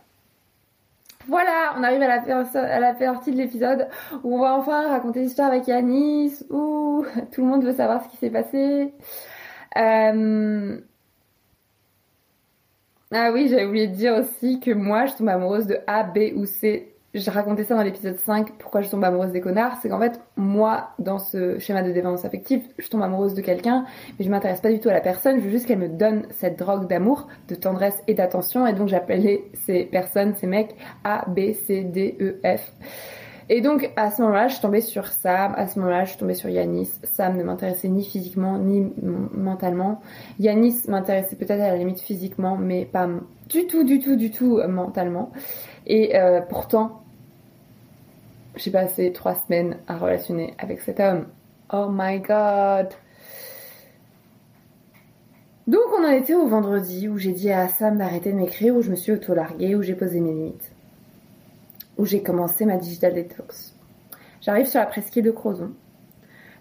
[1.28, 3.88] Voilà, on arrive à la, à la partie de l'épisode
[4.24, 8.08] où on va enfin raconter l'histoire avec Yanis, où tout le monde veut savoir ce
[8.08, 8.94] qui s'est passé.
[9.76, 10.80] Euh,
[13.12, 16.32] Ah oui, j'avais oublié de dire aussi que moi, je tombe amoureuse de A, B
[16.36, 16.89] ou C.
[17.12, 19.78] J'ai raconté ça dans l'épisode 5, pourquoi je tombe amoureuse des connards.
[19.82, 23.84] C'est qu'en fait, moi, dans ce schéma de dépendance affective, je tombe amoureuse de quelqu'un,
[24.16, 26.26] mais je m'intéresse pas du tout à la personne, je veux juste qu'elle me donne
[26.30, 31.24] cette drogue d'amour, de tendresse et d'attention, et donc j'appelais ces personnes, ces mecs, A,
[31.28, 32.72] B, C, D, E, F.
[33.52, 36.18] Et donc, à ce moment-là, je suis tombée sur Sam, à ce moment-là, je suis
[36.20, 36.92] tombée sur Yanis.
[37.02, 40.00] Sam ne m'intéressait ni physiquement, ni mentalement.
[40.38, 43.08] Yanis m'intéressait peut-être à la limite physiquement, mais pas
[43.48, 45.32] du tout, du tout, du tout euh, mentalement.
[45.86, 47.02] Et euh, pourtant,
[48.56, 51.26] j'ai passé trois semaines à relationner avec cet homme.
[51.72, 52.88] Oh my god.
[55.66, 58.82] Donc on en était au vendredi où j'ai dit à Sam d'arrêter de m'écrire, où
[58.82, 60.72] je me suis auto-larguée, où j'ai posé mes limites.
[61.96, 63.74] Où j'ai commencé ma digital detox.
[64.40, 65.72] J'arrive sur la presqu'île de Crozon.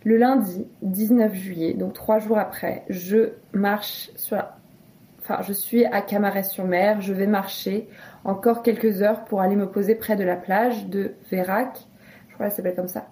[0.03, 4.37] Le lundi 19 juillet, donc trois jours après, je marche sur.
[5.21, 7.89] Enfin, je suis à Camaret-sur-Mer, je vais marcher
[8.23, 11.87] encore quelques heures pour aller me poser près de la plage de Vérac.
[12.27, 13.07] Je crois qu'elle s'appelle comme ça.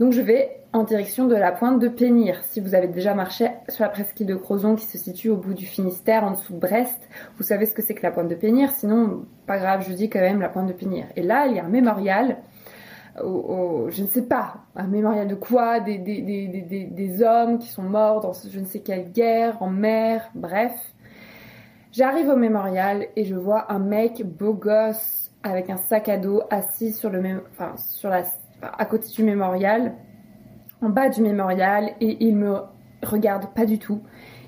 [0.00, 2.42] Donc je vais en direction de la pointe de Pénir.
[2.42, 5.54] Si vous avez déjà marché sur la presqu'île de Crozon qui se situe au bout
[5.54, 8.34] du Finistère, en dessous de Brest, vous savez ce que c'est que la pointe de
[8.34, 8.70] Pénir.
[8.72, 11.06] Sinon, pas grave, je dis quand même la pointe de Pénir.
[11.14, 12.38] Et là, il y a un mémorial.
[13.22, 15.78] Au, je ne sais pas, un mémorial de quoi?
[15.78, 19.70] Des, des, des, des, hommes qui sont morts dans je ne sais quelle guerre, en
[19.70, 20.72] mer, bref.
[21.96, 26.42] J'arrive au mémorial et je vois un mec beau gosse avec un sac à dos
[26.50, 28.24] assis sur le même, enfin sur la,
[28.62, 29.94] à côté du mémorial,
[30.82, 32.56] en bas du mémorial et il me
[33.04, 34.02] regarde pas du tout.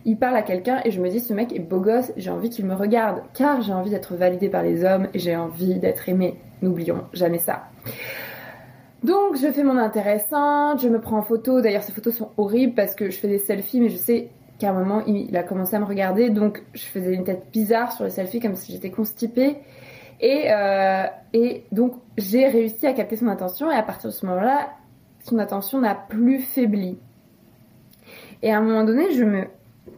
[0.05, 2.51] Il parle à quelqu'un et je me dis ce mec est beau gosse, j'ai envie
[2.51, 6.09] qu'il me regarde car j'ai envie d'être validée par les hommes et j'ai envie d'être
[6.09, 6.41] aimée.
[6.63, 7.67] N'oublions jamais ça.
[9.05, 11.61] Donc je fais mon intéressante, je me prends en photo.
[11.61, 14.71] D'ailleurs ces photos sont horribles parce que je fais des selfies mais je sais qu'à
[14.71, 18.05] un moment il, a commencé à me regarder donc je faisais une tête bizarre sur
[18.05, 19.57] les selfies comme si j'étais constipée.
[20.21, 24.25] Et, euh, et donc j'ai réussi à capter son attention et à partir de ce
[24.27, 24.71] moment-là,
[25.25, 26.99] son attention n'a plus faibli.
[28.43, 29.45] Et à un moment donné, je me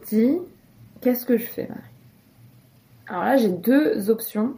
[0.07, 0.37] dis,
[1.01, 1.81] qu'est-ce que je fais Marie?
[3.07, 4.55] Alors là, j'ai deux options.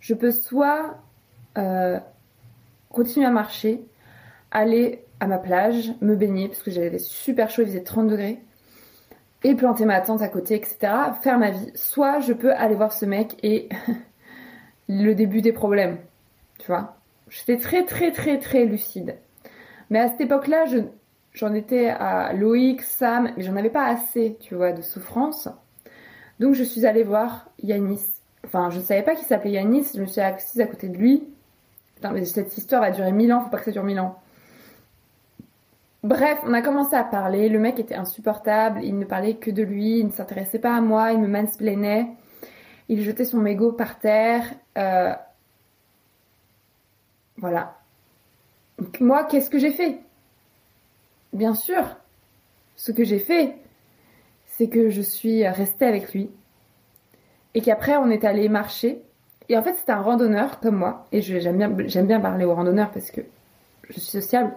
[0.00, 0.98] Je peux soit
[1.58, 1.98] euh,
[2.90, 3.82] continuer à marcher,
[4.50, 8.38] aller à ma plage, me baigner, parce que j'avais super chaud, il faisait 30 degrés,
[9.44, 10.76] et planter ma tente à côté, etc.,
[11.22, 11.70] faire ma vie.
[11.74, 13.68] Soit je peux aller voir ce mec et
[14.88, 15.98] le début des problèmes,
[16.58, 16.96] tu vois.
[17.28, 19.16] J'étais très très très très lucide.
[19.90, 20.78] Mais à cette époque-là, je,
[21.32, 25.48] j'en étais à Loïc, Sam, mais j'en avais pas assez, tu vois, de souffrance.
[26.40, 28.04] Donc je suis allée voir Yanis.
[28.44, 30.96] Enfin, je ne savais pas qu'il s'appelait Yanis, je me suis assise à côté de
[30.96, 31.24] lui.
[31.96, 34.20] Putain, mais cette histoire va durer mille ans, faut pas que ça dure mille ans.
[36.06, 39.64] Bref, on a commencé à parler, le mec était insupportable, il ne parlait que de
[39.64, 42.06] lui, il ne s'intéressait pas à moi, il me mansplainait,
[42.88, 44.44] il jetait son mégot par terre.
[44.78, 45.12] euh,
[47.38, 47.76] Voilà.
[49.00, 49.98] Moi, qu'est-ce que j'ai fait?
[51.32, 51.96] Bien sûr,
[52.76, 53.56] ce que j'ai fait,
[54.46, 56.30] c'est que je suis restée avec lui.
[57.54, 59.02] Et qu'après, on est allé marcher.
[59.48, 61.06] Et en fait, c'était un randonneur comme moi.
[61.10, 61.68] Et j'aime bien,
[62.04, 63.22] bien parler aux randonneurs parce que
[63.88, 64.52] je suis sociable.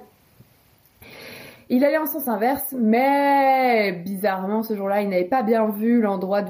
[1.69, 6.43] Il allait en sens inverse, mais bizarrement, ce jour-là, il n'avait pas bien vu l'endroit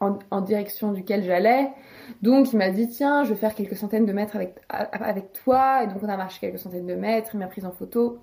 [0.00, 1.70] en, direction duquel j'allais.
[2.20, 5.82] Donc, il m'a dit, tiens, je vais faire quelques centaines de mètres avec, avec toi.
[5.82, 7.30] Et donc, on a marché quelques centaines de mètres.
[7.34, 8.18] Il m'a prise en photo.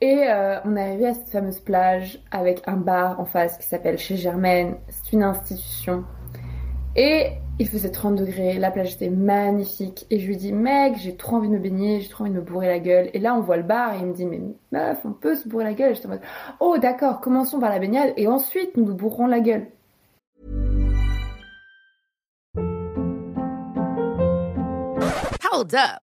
[0.00, 3.66] Et euh, on est arrivé à cette fameuse plage avec un bar en face qui
[3.66, 4.76] s'appelle Chez Germaine.
[4.88, 6.04] C'est une institution.
[7.00, 7.30] Et
[7.60, 10.04] il faisait 30 degrés, la plage était magnifique.
[10.10, 12.36] Et je lui dis, mec, j'ai trop envie de me baigner, j'ai trop envie de
[12.38, 13.08] me bourrer la gueule.
[13.14, 14.40] Et là, on voit le bar et il me dit, mais
[14.72, 15.94] meuf, on peut se bourrer la gueule.
[15.94, 16.22] J'étais en mode,
[16.58, 19.68] oh d'accord, commençons par la baignade et ensuite nous nous bourrons la gueule.
[25.52, 26.07] Hold up.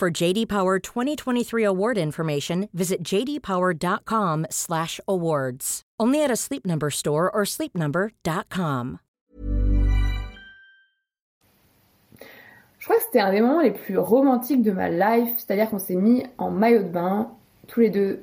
[0.00, 5.82] For JD Power 2023 award information, visit jdpower.com/awards.
[6.00, 8.98] Only at a Sleep Number store or sleepnumber.com.
[12.78, 15.78] Je crois que c'était un des moments les plus romantiques de ma life, c'est-à-dire qu'on
[15.78, 17.32] s'est mis en maillot de bain,
[17.66, 18.22] tous les deux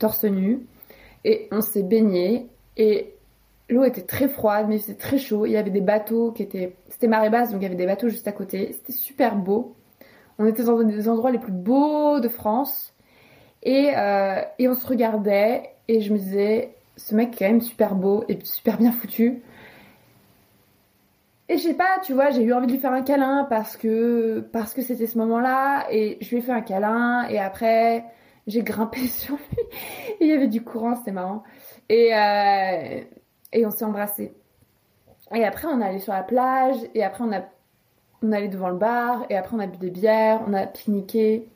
[0.00, 0.66] torse nu,
[1.24, 3.14] et on s'est baigné, et
[3.68, 6.74] l'eau était très froide, mais c'était très chaud, il y avait des bateaux qui étaient...
[6.88, 9.76] C'était marée basse, donc il y avait des bateaux juste à côté, c'était super beau.
[10.38, 12.94] On était dans des endroits les plus beaux de France,
[13.62, 17.60] et, euh, et on se regardait, et je me disais, ce mec est quand même
[17.60, 19.42] super beau et super bien foutu.
[21.48, 23.76] Et je sais pas, tu vois, j'ai eu envie de lui faire un câlin parce
[23.76, 28.04] que parce que c'était ce moment-là et je lui ai fait un câlin et après
[28.48, 29.58] j'ai grimpé sur lui
[30.20, 31.44] il y avait du courant, c'était marrant.
[31.88, 33.00] Et euh,
[33.52, 34.34] et on s'est embrassé.
[35.34, 37.42] Et après on est allé sur la plage et après on a
[38.22, 41.48] on allé devant le bar et après on a bu des bières, on a pique-niqué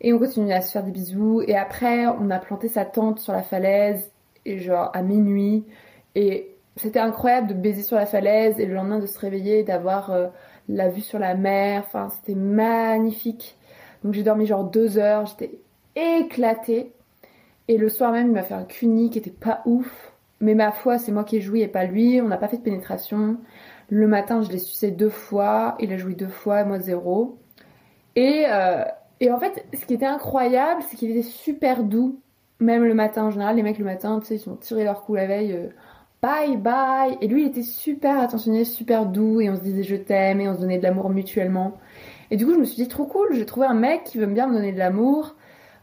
[0.00, 3.18] et on continue à se faire des bisous et après on a planté sa tente
[3.18, 4.10] sur la falaise
[4.44, 5.64] et genre à minuit
[6.14, 10.10] et c'était incroyable de baiser sur la falaise et le lendemain de se réveiller d'avoir
[10.10, 10.28] euh,
[10.68, 11.82] la vue sur la mer.
[11.84, 13.56] Enfin, c'était magnifique.
[14.04, 15.58] Donc j'ai dormi genre deux heures, j'étais
[15.96, 16.92] éclatée.
[17.66, 20.12] Et le soir même, il m'a fait un cuni qui était pas ouf.
[20.40, 22.20] Mais ma foi, c'est moi qui ai joui et pas lui.
[22.20, 23.36] On n'a pas fait de pénétration.
[23.88, 25.76] Le matin, je l'ai sucé deux fois.
[25.80, 27.38] Il a joui deux fois, moi zéro.
[28.16, 28.84] Et, euh,
[29.20, 32.20] et en fait, ce qui était incroyable, c'est qu'il était super doux.
[32.60, 35.02] Même le matin, en général, les mecs le matin, tu sais, ils sont tirés leur
[35.04, 35.52] coup la veille.
[35.52, 35.68] euh,
[36.22, 37.18] bye bye.
[37.20, 40.48] Et lui, il était super attentionné, super doux, et on se disait je t'aime, et
[40.48, 41.74] on se donnait de l'amour mutuellement.
[42.30, 44.26] Et du coup, je me suis dit trop cool, j'ai trouvé un mec qui veut
[44.26, 45.36] bien me donner de l'amour,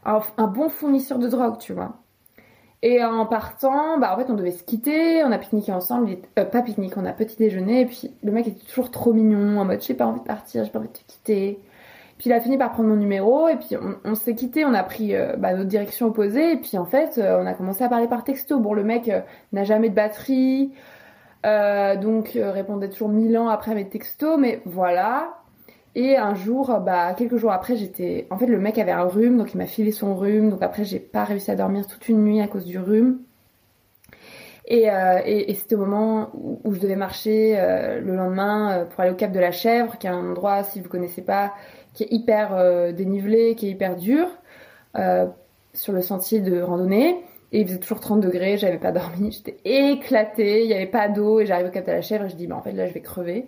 [0.04, 1.96] un, un bon fournisseur de drogue, tu vois.
[2.88, 6.44] Et en partant, bah en fait, on devait se quitter, on a pique-niqué ensemble, euh,
[6.44, 9.64] pas pique-nique, on a petit déjeuner, et puis le mec était toujours trop mignon, en
[9.64, 11.58] mode j'ai pas envie de partir, j'ai pas envie de te quitter.
[12.16, 14.84] Puis il a fini par prendre mon numéro et puis on, s'est quitté, on a
[14.84, 17.88] pris euh, bah, notre direction opposée et puis en fait euh, on a commencé à
[17.88, 18.60] parler par texto.
[18.60, 19.10] Bon le mec
[19.52, 20.70] n'a jamais de batterie,
[21.42, 25.38] donc répondait toujours mille ans après mes textos, mais voilà.
[25.96, 29.04] Et un jour, euh, bah quelques jours après, j'étais, en fait le mec avait un
[29.04, 32.06] rhume, donc il m'a filé son rhume, donc après j'ai pas réussi à dormir toute
[32.10, 33.18] une nuit à cause du rhume.
[34.66, 35.20] Et, euh,
[35.54, 39.40] c'était au moment où, je devais marcher euh, le lendemain pour aller au Cap de
[39.40, 41.54] la Chèvre, qui est un endroit, si vous connaissez pas,
[41.94, 44.28] qui est hyper dénivelé, qui est hyper dur,
[45.72, 47.16] sur le sentier de randonnée.
[47.52, 51.08] Et il faisait toujours 30 degrés, j'avais pas dormi, j'étais éclatée, il y avait pas
[51.08, 52.86] d'eau, et j'arrive au Cap de la Chèvre et je dis, bah en fait là
[52.86, 53.46] je vais crever.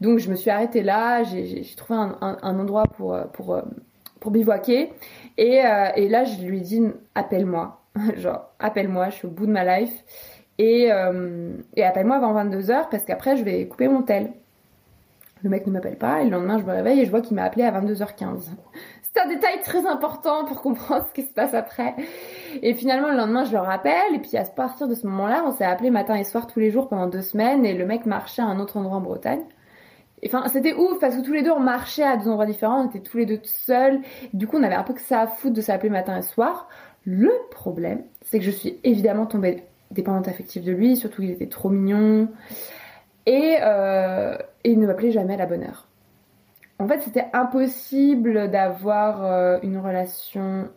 [0.00, 3.62] Donc je me suis arrêtée là, j'ai- trouvé un, endroit pour, euh, pour, euh,
[4.20, 4.92] pour bivouaquer.
[5.36, 6.82] Et, euh, et là je lui ai dit,
[7.14, 7.80] appelle-moi,
[8.16, 10.04] genre appelle-moi, je suis au bout de ma life.
[10.56, 10.88] Et,
[11.74, 14.30] et appelle-moi avant 22h parce qu'après je vais couper mon tel.
[15.42, 17.34] Le mec ne m'appelle pas et le lendemain je me réveille et je vois qu'il
[17.34, 18.50] m'a appelé à 22h15.
[19.02, 21.94] C'est un détail très important pour comprendre ce qui se passe après.
[22.62, 25.52] Et finalement le lendemain je le rappelle et puis à partir de ce moment-là on
[25.52, 28.42] s'est appelé matin et soir tous les jours pendant deux semaines et le mec marchait
[28.42, 29.42] à un autre endroit en Bretagne.
[30.22, 32.82] Et Enfin, c'était ouf parce que tous les deux on marchait à deux endroits différents,
[32.82, 34.00] on était tous les deux seuls.
[34.32, 36.68] Du coup, on avait un peu que ça à foutre de s'appeler matin et soir.
[37.04, 41.48] Le problème, c'est que je suis évidemment tombée dépendante affective de lui, surtout il était
[41.48, 42.28] trop mignon.
[43.26, 45.88] Et, euh, et il ne m'appelait jamais à la bonne heure.
[46.78, 50.68] En fait, c'était impossible d'avoir euh, une relation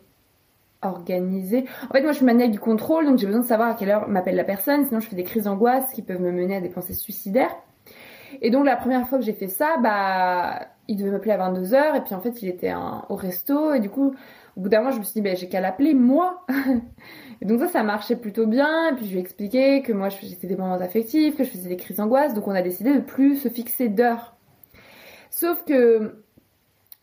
[0.81, 1.65] organisée.
[1.89, 3.89] En fait, moi, je suis maniaque du contrôle, donc j'ai besoin de savoir à quelle
[3.89, 6.61] heure m'appelle la personne, sinon je fais des crises d'angoisse qui peuvent me mener à
[6.61, 7.55] des pensées suicidaires.
[8.41, 11.95] Et donc, la première fois que j'ai fait ça, bah, il devait m'appeler à 22h,
[11.95, 12.73] et puis en fait, il était
[13.09, 14.13] au resto, et du coup,
[14.55, 16.45] au bout d'un moment, je me suis dit, bah, j'ai qu'à l'appeler moi.
[17.41, 20.09] et donc ça, ça marchait plutôt bien, et puis je lui ai expliqué que moi,
[20.09, 23.37] j'étais dépendante affective, que je faisais des crises d'angoisse, donc on a décidé de plus
[23.37, 24.35] se fixer d'heures.
[25.29, 26.23] Sauf que,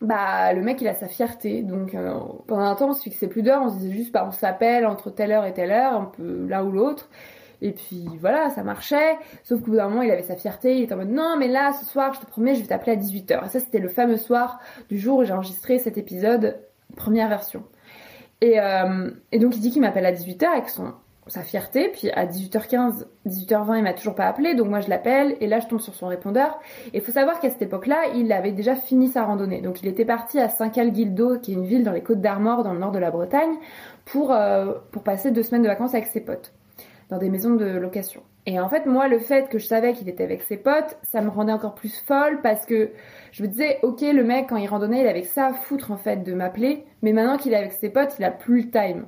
[0.05, 3.27] bah, le mec, il a sa fierté, donc euh, pendant un temps, on se fixait
[3.27, 5.93] plus d'heures, on se disait juste, bah, on s'appelle entre telle heure et telle heure,
[5.93, 7.09] un peu l'un ou l'autre.
[7.61, 9.17] Et puis voilà, ça marchait.
[9.43, 10.77] Sauf qu'au bout d'un moment, il avait sa fierté.
[10.77, 12.93] Il était en mode non, mais là, ce soir, je te promets, je vais t'appeler
[12.93, 13.45] à 18h.
[13.45, 16.59] Et ça, c'était le fameux soir du jour où j'ai enregistré cet épisode,
[16.95, 17.63] première version.
[18.41, 20.93] Et, euh, et donc, il dit qu'il m'appelle à 18h avec son,
[21.27, 21.89] sa fierté.
[21.89, 24.55] Puis à 18h15, 18h20, il m'a toujours pas appelé.
[24.55, 25.37] Donc moi, je l'appelle.
[25.41, 26.59] Et là, je tombe sur son répondeur.
[26.93, 29.61] Et il faut savoir qu'à cette époque-là, il avait déjà fini sa randonnée.
[29.61, 32.73] Donc il était parti à Saint-Cal-Guildo, qui est une ville dans les Côtes d'Armor, dans
[32.73, 33.55] le nord de la Bretagne,
[34.05, 36.53] pour, euh, pour passer deux semaines de vacances avec ses potes
[37.09, 38.23] dans des maisons de location.
[38.47, 41.21] Et en fait, moi, le fait que je savais qu'il était avec ses potes, ça
[41.21, 42.91] me rendait encore plus folle parce que
[43.31, 45.97] je me disais, ok, le mec, quand il randonnait, il avait ça à foutre en
[45.97, 49.05] fait de m'appeler, mais maintenant qu'il est avec ses potes, il a plus le time.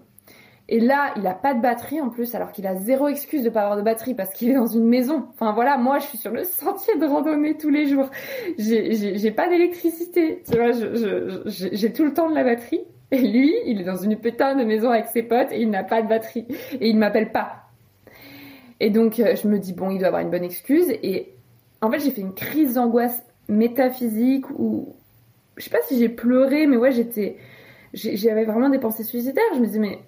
[0.70, 3.50] Et là, il a pas de batterie en plus, alors qu'il a zéro excuse de
[3.50, 5.26] pas avoir de batterie parce qu'il est dans une maison.
[5.34, 8.10] Enfin voilà, moi, je suis sur le sentier de randonnée tous les jours.
[8.58, 10.72] J'ai- pas d'électricité, tu vois,
[11.46, 12.82] j'ai tout le temps de la batterie.
[13.12, 15.84] Et lui, il est dans une putain de maison avec ses potes et il n'a
[15.84, 16.46] pas de batterie.
[16.82, 17.68] Et il m'appelle pas.
[18.80, 20.90] Et donc, euh, je me dis, bon, il doit avoir une bonne excuse.
[21.04, 21.34] Et
[21.82, 24.96] en fait, j'ai fait une crise d'angoisse métaphysique où,
[25.56, 27.38] je sais pas si j'ai pleuré, mais ouais, j'étais,
[27.94, 29.44] j'avais vraiment des pensées suicidaires.
[29.56, 30.00] Je me disais, mais,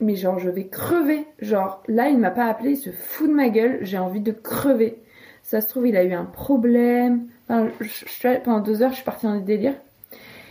[0.00, 1.26] mais genre, je vais crever.
[1.40, 4.32] Genre, là, il m'a pas appelé, il se fout de ma gueule, j'ai envie de
[4.32, 5.02] crever.
[5.42, 7.26] Ça se trouve, il a eu un problème.
[7.46, 9.74] Pendant deux heures, je suis partie dans des délires.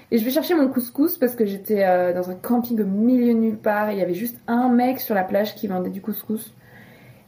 [0.10, 3.34] Et je vais chercher mon couscous parce que j'étais euh, dans un camping au milieu
[3.34, 6.02] nulle part et il y avait juste un mec sur la plage qui vendait du
[6.02, 6.54] couscous.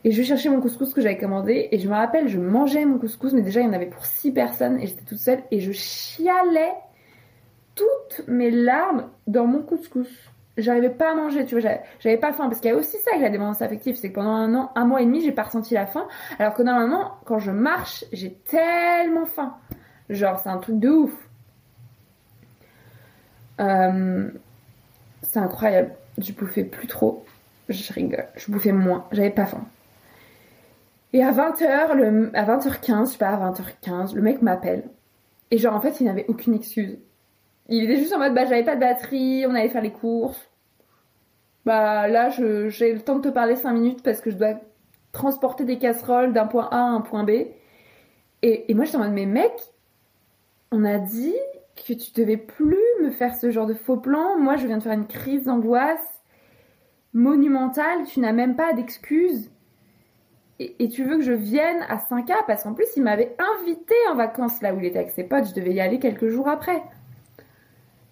[0.06, 2.86] Et je vais chercher mon couscous que j'avais commandé et je me rappelle, je mangeais
[2.86, 5.44] mon couscous, mais déjà il y en avait pour six personnes et j'étais toute seule
[5.52, 6.74] et je chialais
[7.76, 10.32] toutes mes larmes dans mon couscous.
[10.58, 13.12] J'arrivais pas à manger, tu vois, j'avais- pas faim parce qu'il y a aussi ça
[13.12, 15.44] avec la dépendance affective, c'est que pendant un an, un mois et demi, j'ai pas
[15.44, 16.06] ressenti la faim,
[16.38, 19.56] alors que normalement, quand je marche, j'ai tellement faim.
[20.10, 21.14] Genre, c'est un truc de ouf.
[23.62, 24.30] Euh,
[25.22, 25.92] c'est incroyable.
[26.18, 27.26] Je bouffais plus trop.
[27.70, 28.26] Je rigole.
[28.36, 29.06] Je bouffais moins.
[29.12, 29.64] J'avais pas faim.
[31.14, 34.84] Et à 20h, le, à 20h15, je sais pas, à 20h15, le mec m'appelle.
[35.52, 36.98] Et genre, en fait, il n'avait aucune excuse.
[37.70, 40.50] Il était juste en mode, bah, j'avais pas de batterie, on allait faire les courses.
[41.66, 44.56] Bah, là, j'ai le temps de te parler 5 minutes parce que je dois
[45.12, 47.32] transporter des casseroles d'un point A à un point B.
[48.42, 49.52] Et, moi, j'étais en mode, mais mec,
[50.72, 51.36] on a dit
[51.76, 54.40] que tu devais plus me faire ce genre de faux plan.
[54.40, 56.24] Moi, je viens de faire une crise d'angoisse
[57.14, 58.06] monumentale.
[58.06, 59.52] Tu n'as même pas d'excuses.
[60.60, 64.16] Et, tu veux que je vienne à 5A parce qu'en plus, il m'avait invité en
[64.16, 65.48] vacances là où il était avec ses potes.
[65.50, 66.82] Je devais y aller quelques jours après.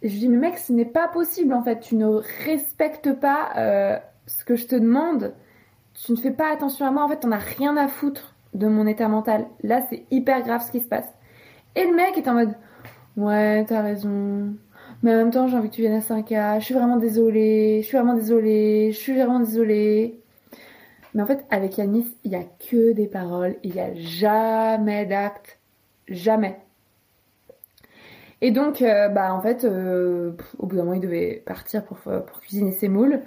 [0.08, 1.80] Je dis, mais mec, ce n'est pas possible en fait.
[1.82, 2.08] Tu ne
[2.46, 5.34] respectes pas euh, ce que je te demande.
[5.94, 7.04] Tu ne fais pas attention à moi.
[7.04, 9.48] En fait, t'en as rien à foutre de mon état mental.
[9.64, 11.08] Là, c'est hyper grave ce qui se passe.
[11.76, 12.56] Et le mec est en mode,
[13.18, 14.54] ouais, t'as raison.
[15.04, 16.60] Mais en même temps, j'ai envie que tu viennes à 5K.
[16.60, 17.82] Je suis vraiment désolée.
[17.82, 18.92] Je suis vraiment désolée.
[18.94, 20.22] Je suis vraiment désolée.
[21.14, 23.58] Mais en fait, avec Yanis, il n'y a que des paroles.
[23.64, 25.60] Il n'y a jamais d'actes.
[26.08, 26.60] Jamais.
[28.42, 31.98] Et donc, euh, bah en fait, euh, au bout d'un moment, il devait partir pour,
[31.98, 33.22] pour cuisiner ses moules.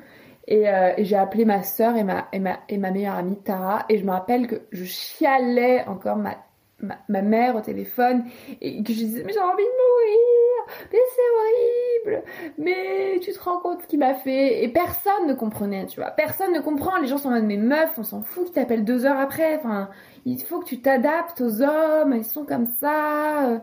[0.46, 3.84] Et, euh, j'ai appelé ma soeur et ma, et, ma, et ma meilleure amie Tara.
[3.88, 6.36] Et je me rappelle que je chialais encore ma,
[6.80, 8.24] ma, ma mère au téléphone.
[8.60, 10.76] Et que je disais, mais j'ai envie de mourir.
[10.92, 12.24] Mais c'est horrible.
[12.58, 14.62] Mais tu te rends compte ce qu'il m'a fait?
[14.64, 16.10] Et personne ne comprenait, tu vois.
[16.10, 16.98] Personne ne comprend.
[16.98, 19.56] Les gens sont en mode, mais meuf, on s'en fout qu'ils t'appellent deux heures après.
[19.56, 19.88] Enfin,
[20.24, 22.14] il faut que tu t'adaptes aux hommes.
[22.16, 23.62] Ils sont comme ça.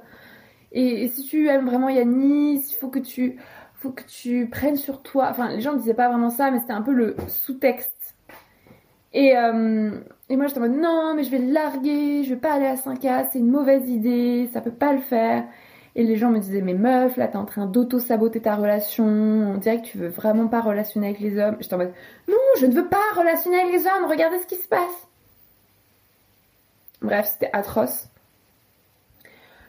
[0.77, 3.37] Et, si tu aimes vraiment Yanis, il faut que tu
[3.73, 5.27] faut que tu prennes sur toi.
[5.29, 8.15] Enfin, les gens ne disaient pas vraiment ça, mais c'était un peu le sous-texte.
[9.13, 9.91] Et, euh,
[10.29, 12.67] et moi, j'étais en mode non, mais je vais le larguer, je vais pas aller
[12.67, 15.45] à 5K, c'est une mauvaise idée, ça peut pas le faire.
[15.95, 19.57] Et les gens me disaient, mais meuf, là, t'es en train d'auto-saboter ta relation, on
[19.57, 21.57] dirait que tu veux vraiment pas relationner avec les hommes.
[21.59, 21.93] J'étais en mode
[22.27, 25.07] non, je ne veux pas relationner avec les hommes, regardez ce qui se passe.
[27.01, 28.09] Bref, c'était atroce.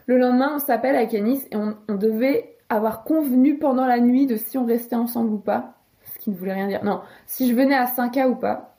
[0.09, 4.36] Le lendemain, on s'appelle avec Yanis et on, devait avoir convenu pendant la nuit de
[4.36, 5.74] si on restait ensemble ou pas.
[6.02, 6.82] Ce qui ne voulait rien dire.
[6.82, 8.74] Non, si je venais à 5K ou pas.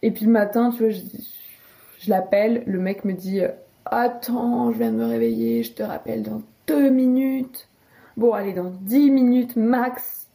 [0.00, 3.42] Et puis le matin, tu vois, je, l'appelle, le mec me dit
[3.84, 7.68] Attends, je viens de me réveiller, je te rappelle dans deux minutes.
[8.16, 10.28] Bon, allez, dans 10 minutes max.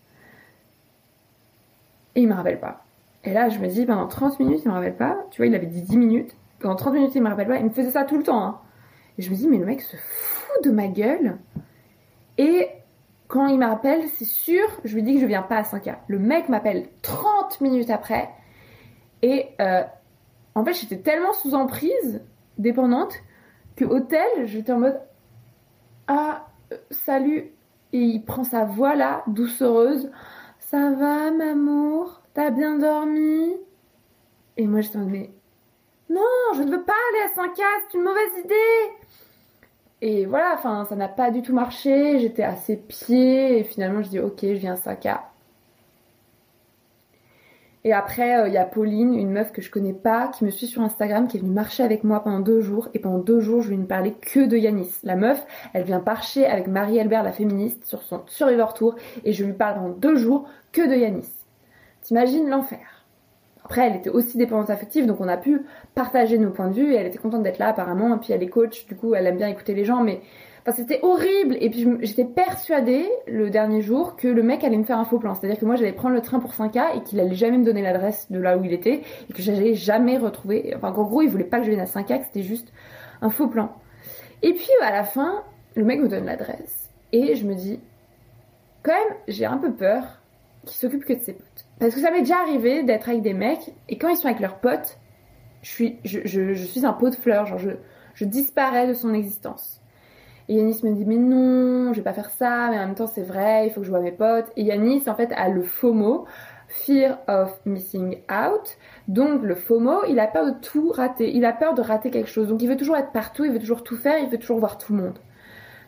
[2.13, 2.85] Et il me rappelle pas.
[3.23, 5.17] Et là, je me dis, pendant 30 minutes, il me rappelle pas.
[5.31, 6.35] Tu vois, il avait dit 10 minutes.
[6.59, 7.57] Pendant 30 minutes, il me rappelle pas.
[7.57, 8.43] Il me faisait ça tout le temps.
[8.43, 8.59] Hein.
[9.17, 11.37] Et je me dis, mais le mec se fout de ma gueule.
[12.37, 12.67] Et
[13.27, 15.97] quand il m'appelle, c'est sûr, je lui dis que je viens pas à 5K.
[16.07, 18.29] Le mec m'appelle 30 minutes après.
[19.21, 19.83] Et euh,
[20.55, 22.21] en fait, j'étais tellement sous emprise,
[22.57, 23.13] dépendante,
[23.75, 24.99] que hôtel, j'étais en mode
[26.07, 27.51] Ah, euh, salut.
[27.91, 30.11] Et il prend sa voix là, doucereuse.
[30.59, 33.53] Ça va, m'amour T'as bien dormi?
[34.57, 35.31] Et moi, j'étais en mode Mais
[36.09, 36.21] non,
[36.55, 38.93] je ne veux pas aller à 5K, c'est une mauvaise idée.
[40.01, 42.19] Et voilà, enfin, ça n'a pas du tout marché.
[42.19, 45.17] J'étais à ses pieds et finalement, je dis ok, je viens à 5K.
[47.85, 50.67] Et après, il y a Pauline, une meuf que je connais pas, qui me suit
[50.67, 52.89] sur Instagram, qui est venue marcher avec moi pendant deux jours.
[52.93, 54.91] Et pendant deux jours, je lui ne parlais que de Yanis.
[55.03, 58.95] La meuf, elle vient marcher avec Marie-Albert, la féministe, sur son Survivor Tour.
[59.25, 61.29] Et je lui parle pendant deux jours que de Yanis.
[62.01, 63.02] T'imagines l'enfer
[63.65, 65.61] après, elle était aussi dépendante affective, donc on a pu
[65.95, 68.13] partager nos points de vue et elle était contente d'être là apparemment.
[68.15, 70.19] Et puis elle est coach, du coup, elle aime bien écouter les gens, mais
[70.61, 71.55] enfin, c'était horrible.
[71.61, 75.17] Et puis j'étais persuadée le dernier jour que le mec allait me faire un faux
[75.17, 77.63] plan, c'est-à-dire que moi j'allais prendre le train pour 5K et qu'il allait jamais me
[77.63, 80.73] donner l'adresse de là où il était et que j'allais jamais retrouver.
[80.75, 82.73] Enfin, qu'en gros, il voulait pas que je vienne à 5K, que c'était juste
[83.21, 83.71] un faux plan.
[84.41, 85.41] Et puis à la fin,
[85.75, 87.79] le mec me donne l'adresse et je me dis,
[88.83, 90.03] quand même, j'ai un peu peur
[90.65, 91.65] qu'il s'occupe que de ses potes.
[91.83, 94.39] Parce que ça m'est déjà arrivé d'être avec des mecs et quand ils sont avec
[94.39, 94.99] leurs potes,
[95.63, 99.81] je suis, je, suis un pot de fleurs, genre je, disparais de son existence.
[100.47, 103.07] Et Yanis me dit mais non, je vais pas faire ça, mais en même temps
[103.07, 104.49] c'est vrai, il faut que je vois mes potes.
[104.55, 106.25] Et Yanis en fait a le FOMO,
[106.69, 108.77] Fear of Missing Out.
[109.09, 112.29] Donc le FOMO, il a peur de tout rater, il a peur de rater quelque
[112.29, 112.47] chose.
[112.47, 114.77] Donc il veut toujours être partout, il veut toujours tout faire, il veut toujours voir
[114.77, 115.19] tout le monde.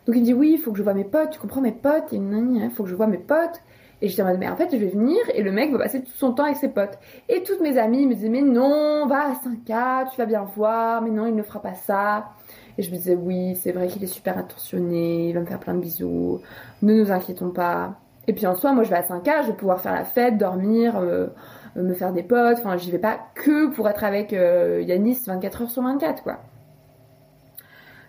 [0.04, 1.72] Donc il me dit oui, il faut que je vois mes potes, tu comprends mes
[1.72, 3.62] potes, et il faut que je vois mes potes.
[4.02, 6.02] Et j'étais en mode mais en fait je vais venir et le mec va passer
[6.02, 6.98] tout son temps avec ses potes.
[7.28, 11.02] Et toutes mes amies me disaient mais non, va à 5K, tu vas bien voir,
[11.02, 12.30] mais non il ne fera pas ça.
[12.78, 15.60] Et je me disais oui, c'est vrai qu'il est super attentionné, il va me faire
[15.60, 16.42] plein de bisous,
[16.82, 17.94] ne nous inquiétons pas.
[18.28, 20.36] Et puis en soi, moi je vais à 5K, je vais pouvoir faire la fête,
[20.36, 21.28] dormir, euh,
[21.74, 25.62] me faire des potes, enfin j'y vais pas que pour être avec euh, Yanis 24
[25.62, 26.40] heures sur 24 quoi.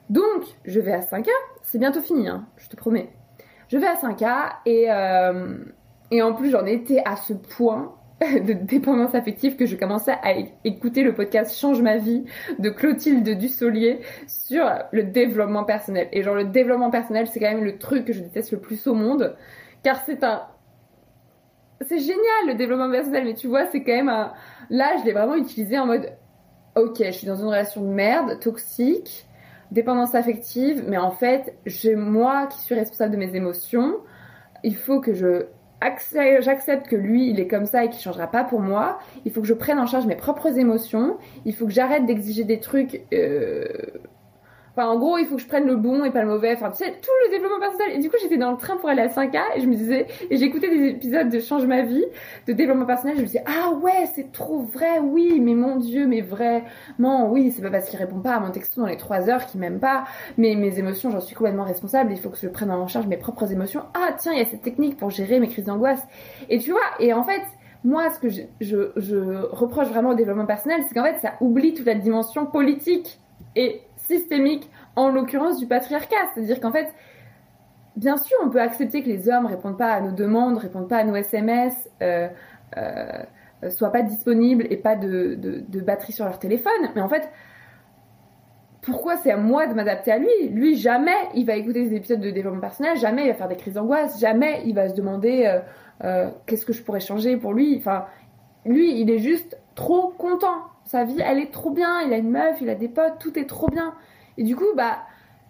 [0.10, 1.30] Donc je vais à 5K,
[1.64, 3.10] c'est bientôt fini, hein, je te promets.
[3.70, 5.58] Je vais à 5K et, euh,
[6.12, 10.34] et en plus j'en étais à ce point de dépendance affective que je commençais à
[10.64, 12.26] écouter le podcast Change ma vie
[12.58, 16.08] de Clotilde Dussolier sur le développement personnel.
[16.12, 18.88] Et genre le développement personnel c'est quand même le truc que je déteste le plus
[18.88, 19.36] au monde
[19.84, 20.44] car c'est un...
[21.82, 24.34] C'est génial le développement personnel mais tu vois c'est quand même un...
[24.70, 26.12] Là je l'ai vraiment utilisé en mode
[26.76, 29.28] ok je suis dans une relation de merde, toxique,
[29.72, 33.98] dépendance affective, mais en fait, j'ai moi qui suis responsable de mes émotions.
[34.64, 35.46] Il faut que je
[36.42, 39.00] j'accepte que lui, il est comme ça et qu'il changera pas pour moi.
[39.26, 41.18] Il faut que je prenne en charge mes propres émotions.
[41.46, 43.02] Il faut que j'arrête d'exiger des trucs.
[43.14, 43.68] euh,
[44.78, 46.54] Enfin, en gros, il faut que je prenne le bon et pas le mauvais.
[46.54, 47.96] Enfin, tu sais, tout le développement personnel.
[47.96, 50.06] Et du coup, j'étais dans le train pour aller à 5K et je me disais,
[50.30, 52.06] et j'écoutais des épisodes de Change ma vie,
[52.46, 53.16] de développement personnel.
[53.16, 57.52] Je me disais, ah ouais, c'est trop vrai, oui, mais mon dieu, mais vraiment, oui,
[57.56, 59.80] c'est pas parce qu'il répond pas à mon texto dans les 3 heures qu'il m'aime
[59.80, 60.04] pas.
[60.38, 62.12] Mais mes émotions, j'en suis complètement responsable.
[62.12, 63.82] Il faut que je prenne en charge mes propres émotions.
[63.96, 66.04] Ah, tiens, il y a cette technique pour gérer mes crises d'angoisse.
[66.50, 67.42] Et tu vois, et en fait,
[67.84, 69.18] moi, ce que je, je
[69.56, 73.20] reproche vraiment au développement personnel, c'est qu'en fait, ça oublie toute la dimension politique
[73.56, 76.16] et systémique, en l'occurrence du patriarcat.
[76.34, 76.94] C'est-à-dire qu'en fait,
[77.96, 80.98] bien sûr, on peut accepter que les hommes répondent pas à nos demandes, répondent pas
[80.98, 82.28] à nos SMS, euh,
[82.78, 86.92] euh, soient pas disponibles et pas de, de, de batterie sur leur téléphone.
[86.96, 87.30] Mais en fait,
[88.88, 90.48] pourquoi c'est à moi de m'adapter à lui?
[90.50, 93.58] Lui, jamais il va écouter des épisodes de développement personnel, jamais il va faire des
[93.58, 95.60] crises d'angoisse, jamais il va se demander euh,
[96.06, 97.76] euh, qu'est-ce que je pourrais changer pour lui?
[97.78, 98.06] Enfin,
[98.66, 100.64] lui, il est juste trop content.
[100.88, 102.02] Sa vie, elle est trop bien.
[102.02, 103.94] Il a une meuf, il a des potes, tout est trop bien.
[104.38, 105.00] Et du coup, bah,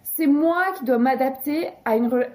[0.02, 2.28] c'est moi qui dois m'adapter à une re-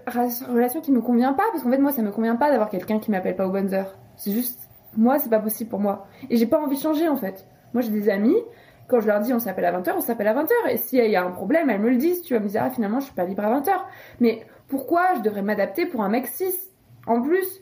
[0.49, 1.43] relation qui me convient pas.
[1.51, 3.74] Parce qu'en fait, moi, ça me convient pas d'avoir quelqu'un qui m'appelle pas aux bonnes
[3.74, 3.97] heures.
[4.16, 6.08] C'est juste, moi, c'est pas possible pour moi.
[6.30, 7.45] Et j'ai pas envie de changer, en fait.
[7.74, 8.38] Moi, j'ai des amis.
[8.88, 10.49] Quand je leur dis on s'appelle à 20h, on s'appelle à 20h.
[10.70, 12.22] Et s'il y a un problème, elles me le disent.
[12.22, 13.72] Tu vas me dire, ah, finalement, je suis pas libre à 20h.
[14.22, 16.56] Mais pourquoi je devrais m'adapter pour un mec 6
[17.08, 17.62] En plus,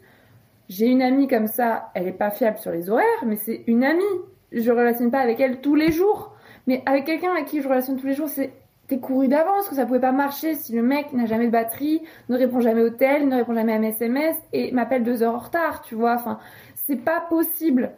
[0.70, 3.84] j'ai une amie comme ça, elle est pas fiable sur les horaires, mais c'est une
[3.84, 4.04] amie.
[4.52, 6.36] Je relationne pas avec elle tous les jours.
[6.68, 8.52] Mais avec quelqu'un avec qui je relationne tous les jours, c'est
[9.00, 12.38] couru d'avance que ça pouvait pas marcher si le mec n'a jamais de batterie, ne
[12.38, 15.40] répond jamais au tel, ne répond jamais à mes SMS et m'appelle deux heures en
[15.40, 16.16] retard, tu vois.
[16.16, 16.40] Enfin,
[16.76, 17.92] c'est pas possible.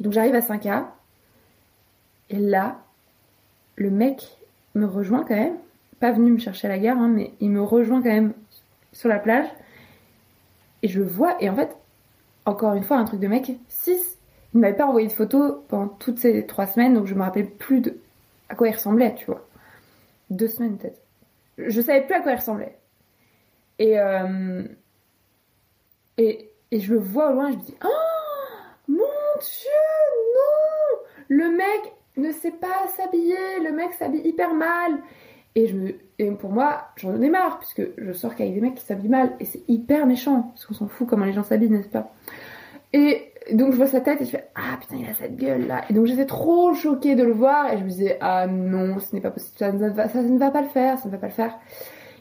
[0.00, 0.84] Donc j'arrive à 5K
[2.30, 2.78] et là,
[3.76, 4.36] le mec
[4.74, 5.56] me rejoint quand même.
[6.00, 8.34] Pas venu me chercher à la gare, hein, mais il me rejoint quand même
[8.92, 9.46] sur la plage.
[10.82, 11.74] Et je vois, et en fait,
[12.44, 14.15] encore une fois, un truc de mec, 6.
[14.56, 17.50] Il m'avait pas envoyé de photos pendant toutes ces trois semaines, donc je me rappelle
[17.50, 17.98] plus de
[18.48, 19.46] à quoi il ressemblait, tu vois.
[20.30, 20.98] Deux semaines peut-être.
[21.58, 22.78] Je savais plus à quoi il ressemblait.
[23.78, 24.62] Et, euh,
[26.16, 28.96] et, et je le vois au loin, je me dis, oh mon
[29.40, 29.70] dieu,
[30.34, 30.98] non
[31.28, 34.92] Le mec ne sait pas s'habiller, le mec s'habille hyper mal.
[35.54, 38.76] Et, je me, et pour moi, j'en ai marre, puisque je sors qu'avec des mecs
[38.76, 41.68] qui s'habillent mal, et c'est hyper méchant, parce qu'on s'en fout comment les gens s'habillent,
[41.68, 42.10] n'est-ce pas?
[42.94, 45.66] Et donc je vois sa tête et je fais Ah putain, il a cette gueule
[45.66, 45.82] là.
[45.88, 49.14] Et donc j'étais trop choquée de le voir, et je me disais Ah non, ce
[49.14, 51.28] n'est pas possible, ça ne, va, ça ne pas le faire, ça ne va pas
[51.28, 51.58] le faire.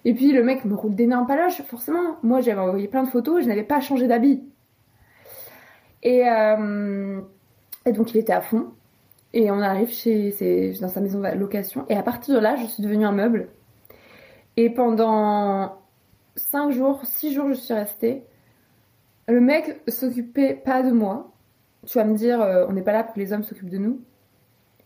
[0.06, 2.18] Et puis le mec me roule d'énormes paloches, forcément.
[2.24, 4.44] Moi j'avais envoyé plein de photos, je n'avais pas changé d'habit.
[6.04, 7.22] Et, euh,
[7.86, 8.68] et donc il était à fond.
[9.34, 11.86] Et on arrive chez, dans sa maison de location.
[11.90, 13.50] Et à partir de là, je suis devenue un meuble.
[14.56, 15.78] Et pendant
[16.38, 18.24] 5 jours, 6 jours, je suis restée.
[19.28, 21.32] Le mec s'occupait pas de moi.
[21.86, 23.78] tu vas me dire, euh, on n'est pas là pour que les hommes s'occupent de
[23.78, 24.02] nous.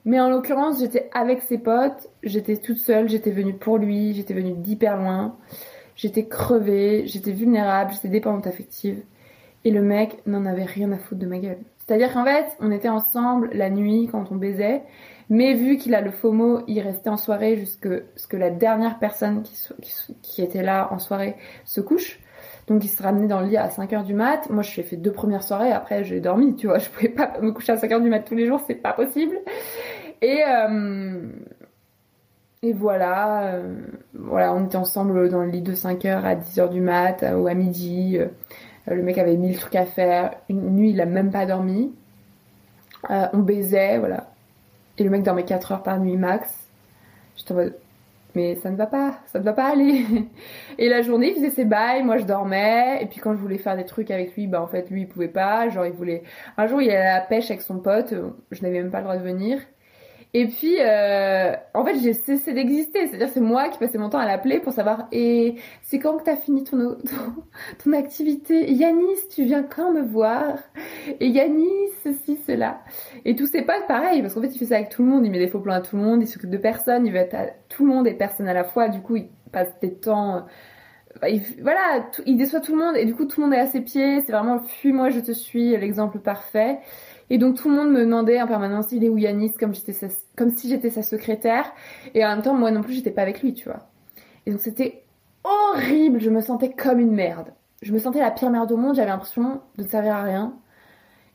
[0.05, 4.33] Mais en l'occurrence, j'étais avec ses potes, j'étais toute seule, j'étais venue pour lui, j'étais
[4.33, 5.37] venue d'hyper loin,
[5.95, 9.03] j'étais crevée, j'étais vulnérable, j'étais dépendante affective.
[9.65, 11.59] Et le mec n'en avait rien à foutre de ma gueule.
[11.79, 14.83] C'est-à-dire qu'en fait, on était ensemble la nuit quand on baisait,
[15.29, 18.99] mais vu qu'il a le FOMO, il restait en soirée jusque ce que la dernière
[18.99, 19.43] personne
[20.21, 21.35] qui, était là en soirée
[21.65, 22.19] se couche.
[22.69, 24.47] Donc il se ramenait dans le lit à 5h du mat.
[24.51, 26.77] Moi, je suis fait deux premières soirées, après j'ai dormi, tu vois.
[26.79, 29.35] Je pouvais pas me coucher à 5h du mat tous les jours, c'est pas possible.
[30.21, 31.27] Et, euh,
[32.61, 33.75] et voilà, euh,
[34.13, 37.47] voilà, on était ensemble dans le lit de 5h à 10h du mat euh, ou
[37.47, 38.19] à midi.
[38.85, 40.35] Le mec avait mille trucs à faire.
[40.47, 41.91] Une nuit, il a même pas dormi.
[43.09, 44.27] On baisait, voilà.
[44.97, 46.49] Et le mec dormait 4 heures par nuit max.
[47.35, 47.75] J'étais en mode,
[48.35, 50.05] mais ça ne va pas, ça ne va pas aller.
[50.77, 52.99] Et la journée, il faisait ses bails, moi je dormais.
[53.01, 55.07] Et puis quand je voulais faire des trucs avec lui, bah en fait, lui, il
[55.07, 55.69] pouvait pas.
[55.69, 56.23] Genre, il voulait.
[56.57, 58.13] Un jour, il allait à la pêche avec son pote,
[58.51, 59.59] je n'avais même pas le droit de venir.
[60.35, 63.07] Et puis, euh, en fait, j'ai cessé d'exister.
[63.07, 66.23] C'est-à-dire, c'est moi qui passais mon temps à l'appeler pour savoir, et c'est quand que
[66.23, 67.43] t'as fini ton, ton,
[67.83, 68.71] ton activité?
[68.71, 70.59] Yanis, tu viens quand me voir?
[71.19, 71.65] Et Yanis,
[72.03, 72.81] ceci, cela?
[73.25, 75.25] Et tous ses potes, pareil, parce qu'en fait, il fait ça avec tout le monde.
[75.25, 77.17] Il met des faux plans à tout le monde, il s'occupe de personne, il veut
[77.17, 78.87] être à tout le monde et personne à la fois.
[78.87, 80.45] Du coup, il passe des temps...
[81.23, 83.59] euh, il- voilà, il déçoit tout le monde et du coup, tout le monde est
[83.59, 84.21] à ses pieds.
[84.21, 86.77] C'est vraiment, fuis-moi, je te suis, l'exemple parfait.
[87.29, 89.53] Et donc tout le monde me demandait en permanence il est où Yanis?
[89.53, 91.71] Comme sa- comme si j'étais sa secrétaire
[92.13, 93.89] et en même temps moi non plus j'étais pas avec lui tu vois.
[94.45, 95.03] Et donc c'était
[95.43, 97.53] horrible, je me sentais comme une merde.
[97.81, 100.53] Je me sentais la pire merde au monde, j'avais l'impression de ne servir à rien.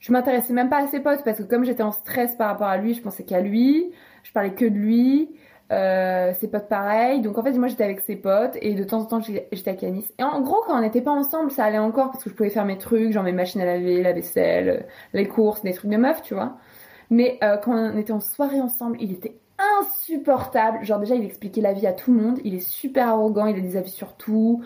[0.01, 2.67] Je m'intéressais même pas à ses potes parce que comme j'étais en stress par rapport
[2.69, 3.91] à lui, je pensais qu'à lui,
[4.23, 5.31] je parlais que de lui.
[5.75, 9.01] Euh, ses potes pareil, donc en fait moi j'étais avec ses potes et de temps
[9.01, 10.07] en temps j'étais avec Yanis.
[10.19, 12.51] Et en gros quand on n'était pas ensemble ça allait encore parce que je pouvais
[12.51, 15.97] faire mes trucs, genre mes machines à laver, la vaisselle, les courses, des trucs de
[15.97, 16.57] meuf, tu vois.
[17.11, 19.37] Mais euh, quand on était en soirée ensemble, il était
[19.81, 20.85] insupportable.
[20.85, 22.39] Genre déjà, il expliquait la vie à tout le monde.
[22.45, 24.63] Il est super arrogant, il a des avis sur tout.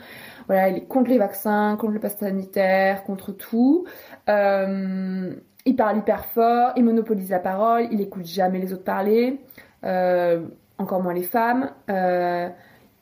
[0.47, 3.87] Voilà, il est contre les vaccins, contre le pass sanitaire, contre tout.
[4.29, 5.35] Euh,
[5.67, 9.41] il parle hyper fort, il monopolise la parole, il écoute jamais les autres parler,
[9.85, 10.41] euh,
[10.79, 11.71] encore moins les femmes.
[11.91, 12.49] Euh,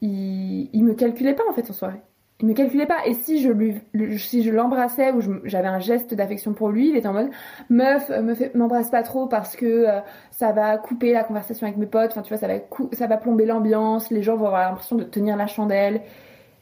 [0.01, 2.03] il, il me calculait pas en fait en soirée.
[2.41, 3.07] Il me calculait pas.
[3.07, 3.77] Et si je lui,
[4.19, 7.31] si je l'embrassais ou j'avais un geste d'affection pour lui, il était en mode
[7.71, 10.01] meuf, euh, m'embrasse pas trop parce que euh,
[10.31, 12.11] ça va couper la conversation avec mes potes.
[12.11, 12.55] Enfin, tu vois, ça va,
[12.93, 14.11] ça va plomber l'ambiance.
[14.11, 16.03] Les gens vont avoir l'impression de tenir la chandelle.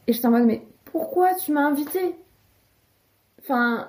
[0.07, 2.17] Et j'étais en mode mais pourquoi tu m'as invité
[3.41, 3.89] Enfin,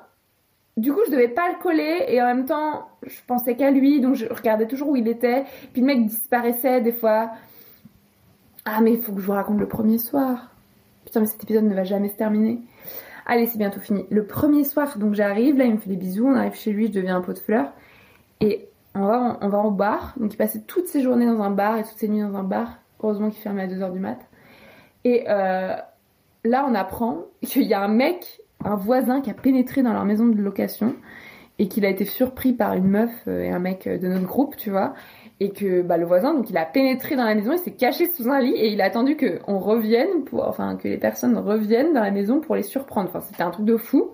[0.77, 4.01] du coup, je devais pas le coller et en même temps, je pensais qu'à lui,
[4.01, 5.45] donc je regardais toujours où il était.
[5.71, 7.31] Puis le mec disparaissait des fois.
[8.65, 10.49] Ah, mais il faut que je vous raconte le premier soir.
[11.05, 12.59] Putain, mais cet épisode ne va jamais se terminer.
[13.25, 14.05] Allez, c'est bientôt fini.
[14.09, 16.87] Le premier soir, donc j'arrive, là, il me fait des bisous, on arrive chez lui,
[16.87, 17.71] je deviens un pot de fleurs.
[18.41, 19.01] Et on
[19.49, 20.13] va, au bar.
[20.17, 22.43] Donc il passait toutes ses journées dans un bar et toutes ses nuits dans un
[22.43, 22.79] bar.
[23.01, 24.19] Heureusement qu'il fermait à 2h du mat.
[25.03, 25.75] Et euh,
[26.43, 30.05] là, on apprend qu'il y a un mec, un voisin qui a pénétré dans leur
[30.05, 30.95] maison de location
[31.57, 34.25] et qu'il a été surpris par une meuf euh, et un mec euh, de notre
[34.25, 34.93] groupe, tu vois.
[35.39, 38.07] Et que bah, le voisin, donc il a pénétré dans la maison, il s'est caché
[38.07, 41.37] sous un lit et il a attendu que on revienne, pour, enfin que les personnes
[41.37, 43.09] reviennent dans la maison pour les surprendre.
[43.09, 44.11] Enfin, c'était un truc de fou.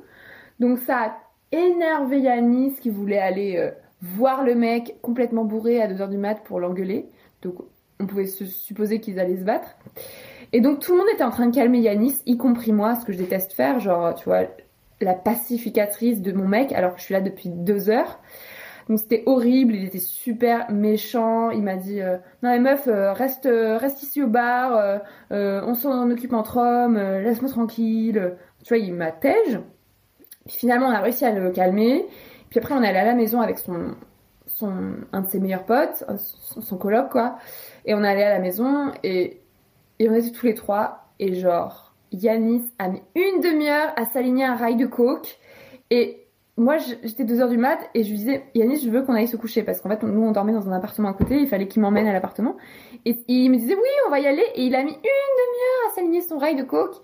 [0.60, 1.18] Donc ça a
[1.52, 3.72] énervé Yanis qui voulait aller euh,
[4.02, 7.08] voir le mec complètement bourré à 2h du mat pour l'engueuler.
[7.42, 7.56] Donc
[8.00, 9.76] on pouvait se supposer qu'ils allaient se battre.
[10.54, 13.06] Et donc tout le monde était en train de calmer Yanis, y compris moi, ce
[13.06, 14.44] que je déteste faire, genre tu vois,
[15.00, 18.20] la pacificatrice de mon mec alors que je suis là depuis deux heures.
[18.90, 23.14] Donc c'était horrible, il était super méchant, il m'a dit euh, non mais meuf euh,
[23.14, 28.36] reste euh, reste ici au bar, on s'en occupe entre hommes, laisse-moi tranquille.
[28.64, 29.60] Tu vois, il m'attège.
[30.46, 32.06] Puis finalement on a réussi à le calmer.
[32.50, 33.96] Puis après on est allé à la maison avec son
[34.46, 34.74] son
[35.14, 37.38] un de ses meilleurs potes, son, son coloc quoi.
[37.86, 39.41] Et on est allé à la maison et
[40.02, 44.44] et on était tous les trois et genre Yanis a mis une demi-heure à s'aligner
[44.44, 45.38] un rail de coke
[45.92, 46.26] et
[46.58, 49.38] moi j'étais 2h du mat et je lui disais Yanis je veux qu'on aille se
[49.38, 51.84] coucher parce qu'en fait nous on dormait dans un appartement à côté il fallait qu'il
[51.84, 52.58] m'emmène à l'appartement
[53.06, 55.92] et il me disait oui on va y aller et il a mis une demi-heure
[55.92, 56.96] à s'aligner son rail de coke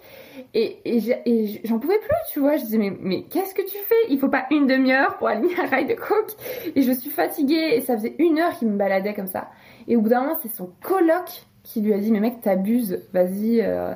[0.56, 3.96] et, et j'en pouvais plus tu vois je disais mais, mais qu'est-ce que tu fais?
[4.10, 6.32] Il faut pas une demi-heure pour aligner un rail de coke
[6.76, 9.52] et je suis fatiguée et ça faisait une heure qu'il me baladait comme ça
[9.88, 13.00] et au bout d'un moment c'est son coloc qui lui a dit mais mec t'abuses
[13.14, 13.94] vas-y euh,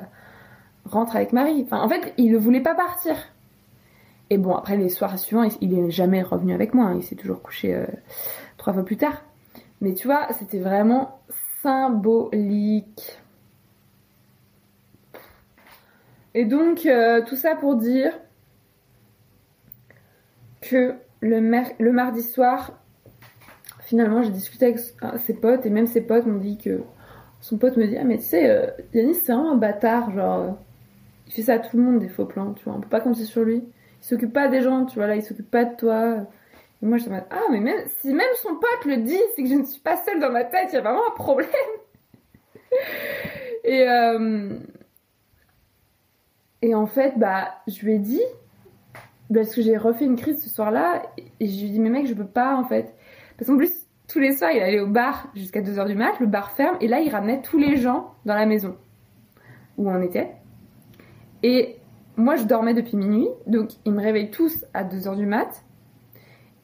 [0.84, 3.16] rentre avec Marie enfin en fait il ne voulait pas partir
[4.32, 6.86] et bon, après les soirs suivants, il, il est jamais revenu avec moi.
[6.86, 6.94] hein.
[6.96, 7.84] Il s'est toujours couché euh,
[8.56, 9.22] trois fois plus tard.
[9.82, 11.20] Mais tu vois, c'était vraiment
[11.62, 13.18] symbolique.
[16.32, 18.18] Et donc, euh, tout ça pour dire
[20.62, 21.40] que le,
[21.78, 22.72] le mardi soir,
[23.80, 24.78] finalement, j'ai discuté avec
[25.20, 26.80] ses potes et même ses potes m'ont dit que
[27.42, 30.40] son pote me dit ah mais tu sais euh, Yanis c'est vraiment un bâtard genre
[30.40, 30.50] euh,
[31.26, 33.00] il fait ça à tout le monde des faux plans tu vois on peut pas
[33.00, 33.64] compter sur lui.
[34.00, 36.24] Il s'occupe pas des gens tu vois là il s'occupe pas de toi.
[36.82, 39.42] Et moi je me dis ah mais même si même son pote le dit c'est
[39.42, 41.50] que je ne suis pas seule dans ma tête il y a vraiment un problème.
[43.64, 44.58] Et euh,
[46.62, 48.22] et en fait bah je lui ai dit
[49.32, 51.02] parce que j'ai refait une crise ce soir-là
[51.38, 52.94] et je lui ai dit mais mec je peux pas en fait.
[53.36, 53.72] Parce qu'en plus
[54.12, 56.88] tous les soirs il allait au bar jusqu'à 2h du mat le bar ferme et
[56.88, 58.76] là il ramenait tous les gens dans la maison
[59.78, 60.32] où on était.
[61.42, 61.76] Et
[62.16, 65.64] moi je dormais depuis minuit donc il me réveille tous à 2h du mat.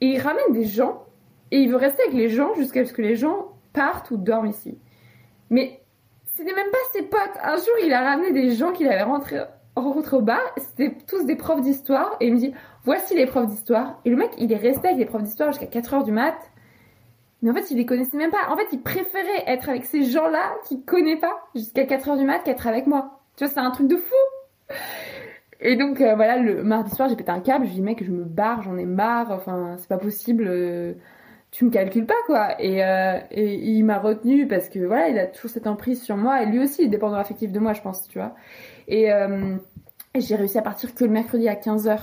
[0.03, 1.07] Et il ramène des gens
[1.51, 4.49] et il veut rester avec les gens jusqu'à ce que les gens partent ou dorment
[4.49, 4.79] ici.
[5.49, 5.81] Mais
[6.35, 7.39] c'était même pas ses potes.
[7.43, 9.41] Un jour il a ramené des gens qu'il avait rentrés
[9.75, 10.41] au bar.
[10.59, 12.53] C'était tous des profs d'histoire et il me dit
[12.85, 15.81] voici les profs d'histoire et le mec il est resté avec les profs d'histoire jusqu'à
[15.81, 16.37] 4h du mat
[17.43, 18.51] mais en fait, il les connaissait même pas.
[18.51, 22.41] En fait, il préférait être avec ces gens-là qu'il connaît pas jusqu'à 4h du mat
[22.41, 23.21] qu'être avec moi.
[23.37, 24.75] Tu vois, c'est un truc de fou.
[25.61, 27.67] Et donc, euh, voilà, le mardi soir, j'ai pété un câble.
[27.67, 29.31] Je dis, mec, je me barre, j'en ai marre.
[29.31, 30.47] Enfin, c'est pas possible.
[30.49, 30.95] euh,
[31.51, 32.61] tu me calcules pas, quoi.
[32.61, 36.17] Et, euh, et il m'a retenu parce que, voilà, il a toujours cette emprise sur
[36.17, 36.43] moi.
[36.43, 38.35] Et lui aussi, il est dépendant affectif de moi, je pense, tu vois.
[38.89, 39.09] Et
[40.17, 41.99] j'ai réussi à partir que le mercredi à 15h.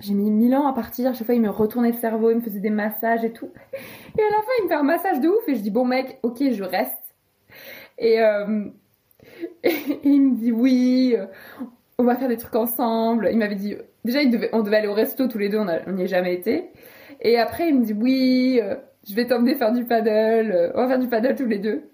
[0.00, 1.14] J'ai mis mille ans à partir.
[1.14, 3.50] Chaque fois, il me retournait le cerveau, il me faisait des massages et tout.
[4.18, 5.84] Et à la fin, il me fait un massage de ouf et je dis bon
[5.84, 7.14] mec, ok, je reste.
[7.98, 8.64] Et, euh,
[10.04, 11.16] il me dit oui,
[11.98, 13.28] on va faire des trucs ensemble.
[13.30, 14.20] Il m'avait dit déjà,
[14.52, 16.70] on devait aller au resto tous les deux, on n'y est jamais été.
[17.20, 18.76] Et après, il me dit oui, euh,
[19.08, 21.89] je vais t'emmener faire du paddle, euh, on va faire du paddle tous les deux.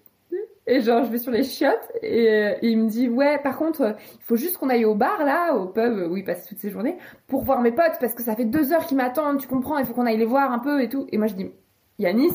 [0.68, 4.22] Et genre, je vais sur les chiottes et, il me dit ouais, par contre, il
[4.22, 6.98] faut juste qu'on aille au bar là, au pub où il passe toutes ses journées,
[7.28, 9.86] pour voir mes potes parce que ça fait deux heures qu'ils m'attendent, tu comprends, il
[9.86, 11.06] faut qu'on aille les voir un peu et tout.
[11.12, 11.50] Et moi, je dis
[11.98, 12.32] Yanis,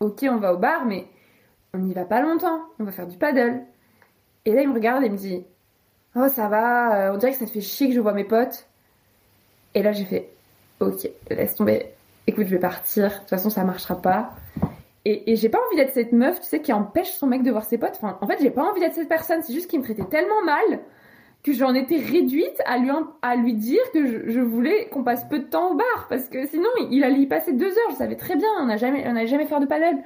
[0.00, 1.06] ok, on va au bar, mais
[1.72, 2.60] on n'y va pas longtemps.
[2.78, 3.62] On va faire du paddle.
[4.44, 5.44] Et là, il me regarde et il me dit
[6.14, 8.66] Oh, ça va, euh, on dirait que ça fait chier que je vois mes potes.
[9.74, 10.30] Et là, j'ai fait
[10.80, 11.92] Ok, laisse tomber.
[12.26, 13.10] Écoute, je vais partir.
[13.10, 14.30] De toute façon, ça marchera pas.
[15.08, 17.64] Et, j'ai pas envie d'être cette meuf, tu sais, qui empêche son mec de voir
[17.64, 17.94] ses potes.
[17.96, 19.40] Enfin, en fait, j'ai pas envie d'être cette personne.
[19.42, 20.80] C'est juste qu'il me traitait tellement mal
[21.44, 22.90] que j'en étais réduite à lui,
[23.22, 26.06] à lui dire que je, voulais qu'on passe peu de temps au bar.
[26.08, 27.90] Parce que sinon, il, allait y passer deux heures.
[27.90, 28.48] Je savais très bien.
[28.60, 29.98] On n'a jamais, jamais faire de paddle.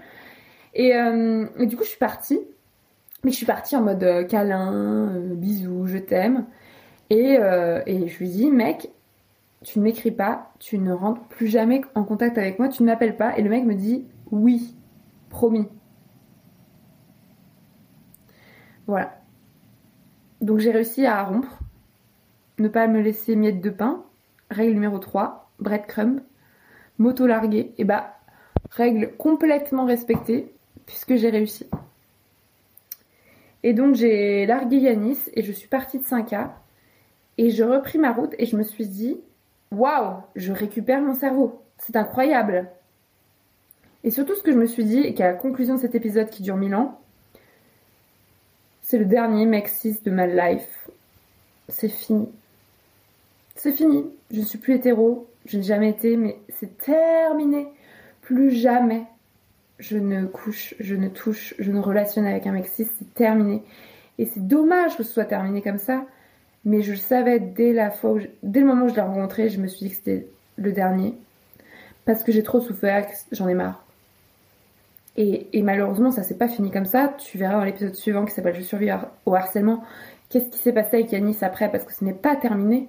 [0.75, 2.41] Et, euh, et du coup, je suis partie.
[3.25, 4.73] Mais je suis partie en mode euh, câlin,
[5.13, 6.47] euh, bisous, je t'aime.
[7.11, 8.91] Et, euh, et je lui dis, mec,
[9.63, 12.89] tu ne m'écris pas, tu ne rentres plus jamais en contact avec moi, tu ne
[12.89, 13.37] m'appelles pas.
[13.37, 14.75] Et le mec me dit, oui,
[15.31, 15.69] promis.
[18.87, 19.17] Voilà.
[20.41, 21.59] Donc j'ai réussi à rompre,
[22.59, 24.05] ne pas me laisser miette de pain.
[24.51, 26.21] Règle numéro 3, breadcrumb,
[26.99, 27.73] moto larguée.
[27.79, 28.19] Et bah,
[28.71, 30.53] règle complètement respectée,
[30.87, 31.67] puisque j'ai réussi.
[33.63, 36.49] Et donc j'ai largué Yanis et je suis partie de 5K.
[37.39, 39.21] Et je repris ma route et je me suis dit,
[39.71, 41.63] waouh, je récupère mon cerveau.
[41.79, 42.69] C'est incroyable.
[44.05, 46.31] Et surtout ce que je me suis dit, et qu'à la conclusion de cet épisode
[46.31, 47.01] qui dure 1000 ans,
[48.83, 50.89] c'est le dernier Mexis de ma life.
[51.69, 52.29] C'est fini.
[53.55, 54.05] C'est fini.
[54.33, 55.29] Je ne suis plus hétéro.
[55.47, 57.69] Je n'ai jamais été, mais c'est terminé.
[58.23, 59.07] Plus jamais
[59.81, 63.63] je ne couche, je ne touche, je ne relationne avec un mec cis, c'est terminé.
[64.19, 66.05] Et c'est dommage que ce soit terminé comme ça,
[66.65, 69.59] mais je le savais dès la fois dès le moment où je l'ai rencontré, je
[69.59, 70.27] me suis dit que c'était
[70.57, 71.15] le dernier.
[72.05, 73.85] Parce que j'ai trop souffert, j'en ai marre.
[75.17, 77.15] Et, malheureusement, ça s'est pas fini comme ça.
[77.19, 78.91] Tu verras dans l'épisode suivant qui s'appelle Je survis
[79.27, 79.83] au harcèlement.
[80.29, 82.89] Qu'est-ce qui s'est passé avec Yanis après Parce que ce n'est pas terminé.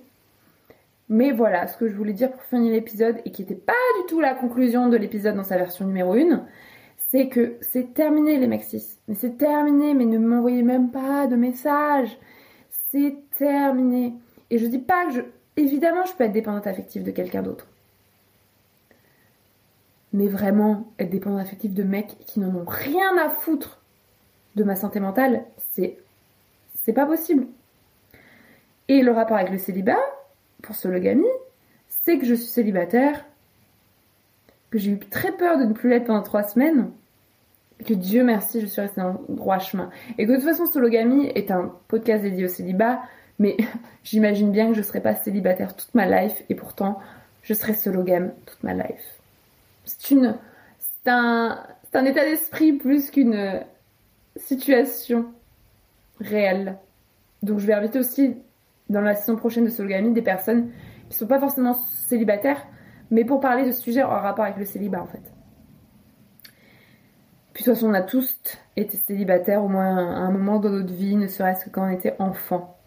[1.09, 4.05] Mais voilà, ce que je voulais dire pour finir l'épisode et qui n'était pas du
[4.07, 6.45] tout la conclusion de l'épisode dans sa version numéro 1,
[7.09, 8.97] c'est que c'est terminé les Maxis.
[9.09, 12.17] Mais c'est terminé, mais ne m'envoyez même pas de messages.
[12.91, 14.13] C'est terminé.
[14.49, 15.22] Et je dis pas que je.
[15.57, 17.67] Évidemment, je peux être dépendante affective de quelqu'un d'autre.
[20.14, 23.82] Mais vraiment, être dépendante affective de mecs qui n'en ont rien à foutre
[24.55, 25.97] de ma santé mentale, c'est.
[26.84, 27.45] C'est pas possible.
[28.88, 29.99] Et le rapport avec le célibat,
[30.64, 31.28] pour Sologamy,
[31.88, 33.24] c'est que je suis célibataire,
[34.72, 36.91] que j'ai eu très peur de ne plus l'être pendant trois semaines,
[37.86, 39.91] que Dieu merci, je suis restée dans le droit chemin.
[40.18, 43.01] Et que de toute façon, Sologamy est un podcast dédié au célibat,
[43.39, 43.57] mais
[44.03, 46.99] j'imagine bien que je ne serai pas célibataire toute ma life, et pourtant,
[47.43, 49.20] je serai sologame toute ma life.
[49.84, 50.38] C'est une,
[51.05, 53.59] un état d'esprit plus qu'une euh,
[54.36, 55.34] situation
[56.19, 56.77] réelle.
[57.43, 58.38] Donc je vais inviter aussi
[58.89, 60.71] dans la saison prochaine de Sologamy des personnes
[61.09, 62.65] qui sont pas forcément célibataires,
[63.09, 65.21] Mais pour parler de ce sujet en rapport avec le célibat en fait.
[67.53, 68.39] Puis de toute façon, on a tous
[68.77, 71.89] été célibataires au moins à un moment dans notre vie, ne serait-ce que quand on
[71.89, 72.77] était enfant.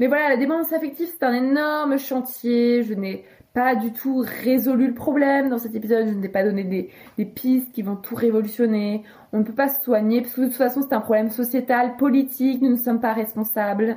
[0.00, 2.82] Mais voilà, la dépendance affective, c'est un énorme chantier.
[2.82, 3.24] Je n'ai
[3.54, 6.08] pas du tout résolu le problème dans cet épisode.
[6.08, 9.04] Je ne t'ai pas donné des, pistes qui vont tout révolutionner.
[9.32, 11.96] On ne peut pas se soigner parce que de toute façon, c'est un problème sociétal,
[11.96, 12.60] politique.
[12.60, 13.96] Nous ne sommes pas responsables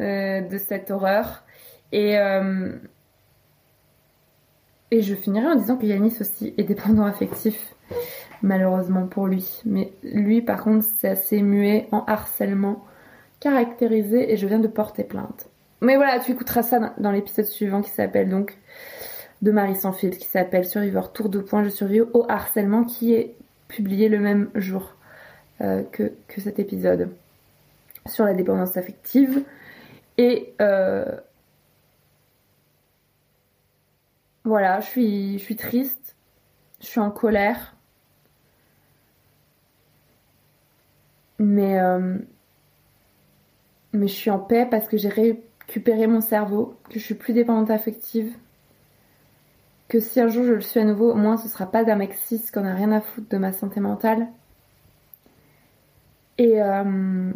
[0.00, 1.44] euh, de cette horreur.
[1.92, 2.72] Et, euh,
[4.90, 7.76] et je finirai en disant que Yanis aussi est dépendant affectif,
[8.42, 9.62] malheureusement pour lui.
[9.64, 12.84] Mais lui, par contre, c'est assez muet en harcèlement
[13.38, 15.48] caractérisé et je viens de porter plainte.
[15.80, 18.58] Mais voilà, tu écouteras ça dans l'épisode suivant qui s'appelle donc
[19.42, 23.14] de Marie sans filtre, qui s'appelle Survivor Tour de points, je survis au harcèlement, qui
[23.14, 23.34] est
[23.68, 24.94] publié le même jour
[25.60, 27.10] euh, que, que cet épisode
[28.06, 29.42] sur la dépendance affective.
[30.18, 31.04] Et euh,
[34.44, 36.16] voilà, je suis, je suis triste,
[36.80, 37.74] je suis en colère.
[41.38, 42.16] Mais, euh,
[43.92, 47.34] mais je suis en paix parce que j'ai récupéré mon cerveau, que je suis plus
[47.34, 48.34] dépendante affective.
[49.88, 51.96] Que si un jour je le suis à nouveau, au moins ce sera pas d'un
[51.96, 54.28] mec cis qu'on a rien à foutre de ma santé mentale.
[56.38, 57.32] Et euh,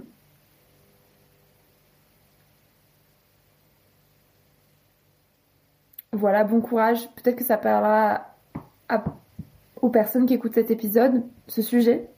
[6.13, 7.09] voilà, bon courage.
[7.17, 8.27] Peut-être que ça parlera
[9.81, 12.11] aux personnes qui écoutent cet épisode, ce sujet.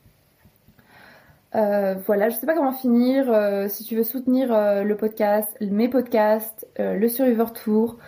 [1.54, 3.30] Euh, voilà, je sais pas comment finir.
[3.30, 4.48] Euh, si tu veux soutenir
[4.82, 7.98] le podcast, mes podcasts, le Survivor Tour,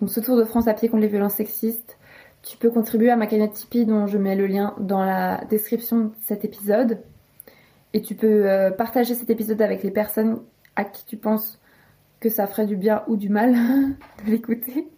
[0.00, 1.98] donc ce tour de France à pied contre les violences sexistes,
[2.42, 6.06] tu peux contribuer à ma cagnotte Tipeee dont je mets le lien dans la description
[6.06, 7.00] de cet épisode.
[7.92, 10.40] Et tu peux euh, partager cet épisode avec les personnes
[10.76, 11.60] à qui tu penses
[12.20, 13.52] que ça ferait du bien ou du mal
[14.24, 14.88] de l'écouter.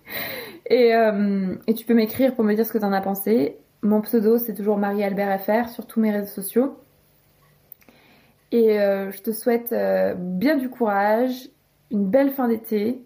[0.66, 3.56] Et, euh, et tu peux m'écrire pour me dire ce que t'en as pensé.
[3.82, 6.78] Mon pseudo c'est toujours Marie-Albert FR sur tous mes réseaux sociaux.
[8.52, 9.74] Et euh, je te souhaite
[10.16, 11.48] bien du courage,
[11.90, 13.02] une belle fin d'été.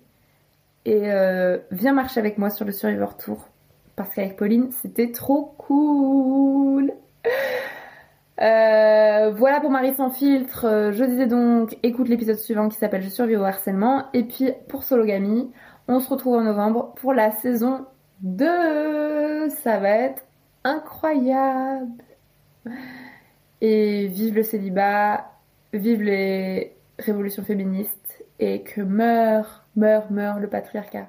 [0.86, 3.48] Et euh, viens marcher avec moi sur le Survivor Tour.
[3.96, 6.92] Parce qu'avec Pauline, c'était trop cool.
[8.40, 10.64] Euh, voilà pour Marie sans filtre.
[10.64, 14.04] Euh, Je disais donc, écoute l'épisode suivant qui s'appelle Je survis au harcèlement.
[14.14, 15.50] Et puis pour Sologamy,
[15.88, 17.86] on se retrouve en novembre pour la saison
[18.20, 19.48] 2.
[19.48, 20.22] Ça va être
[20.62, 22.04] incroyable.
[23.60, 25.32] Et vive le célibat,
[25.72, 31.08] vive les révolutions féministes et que meurt, meurt, meurt le patriarcat.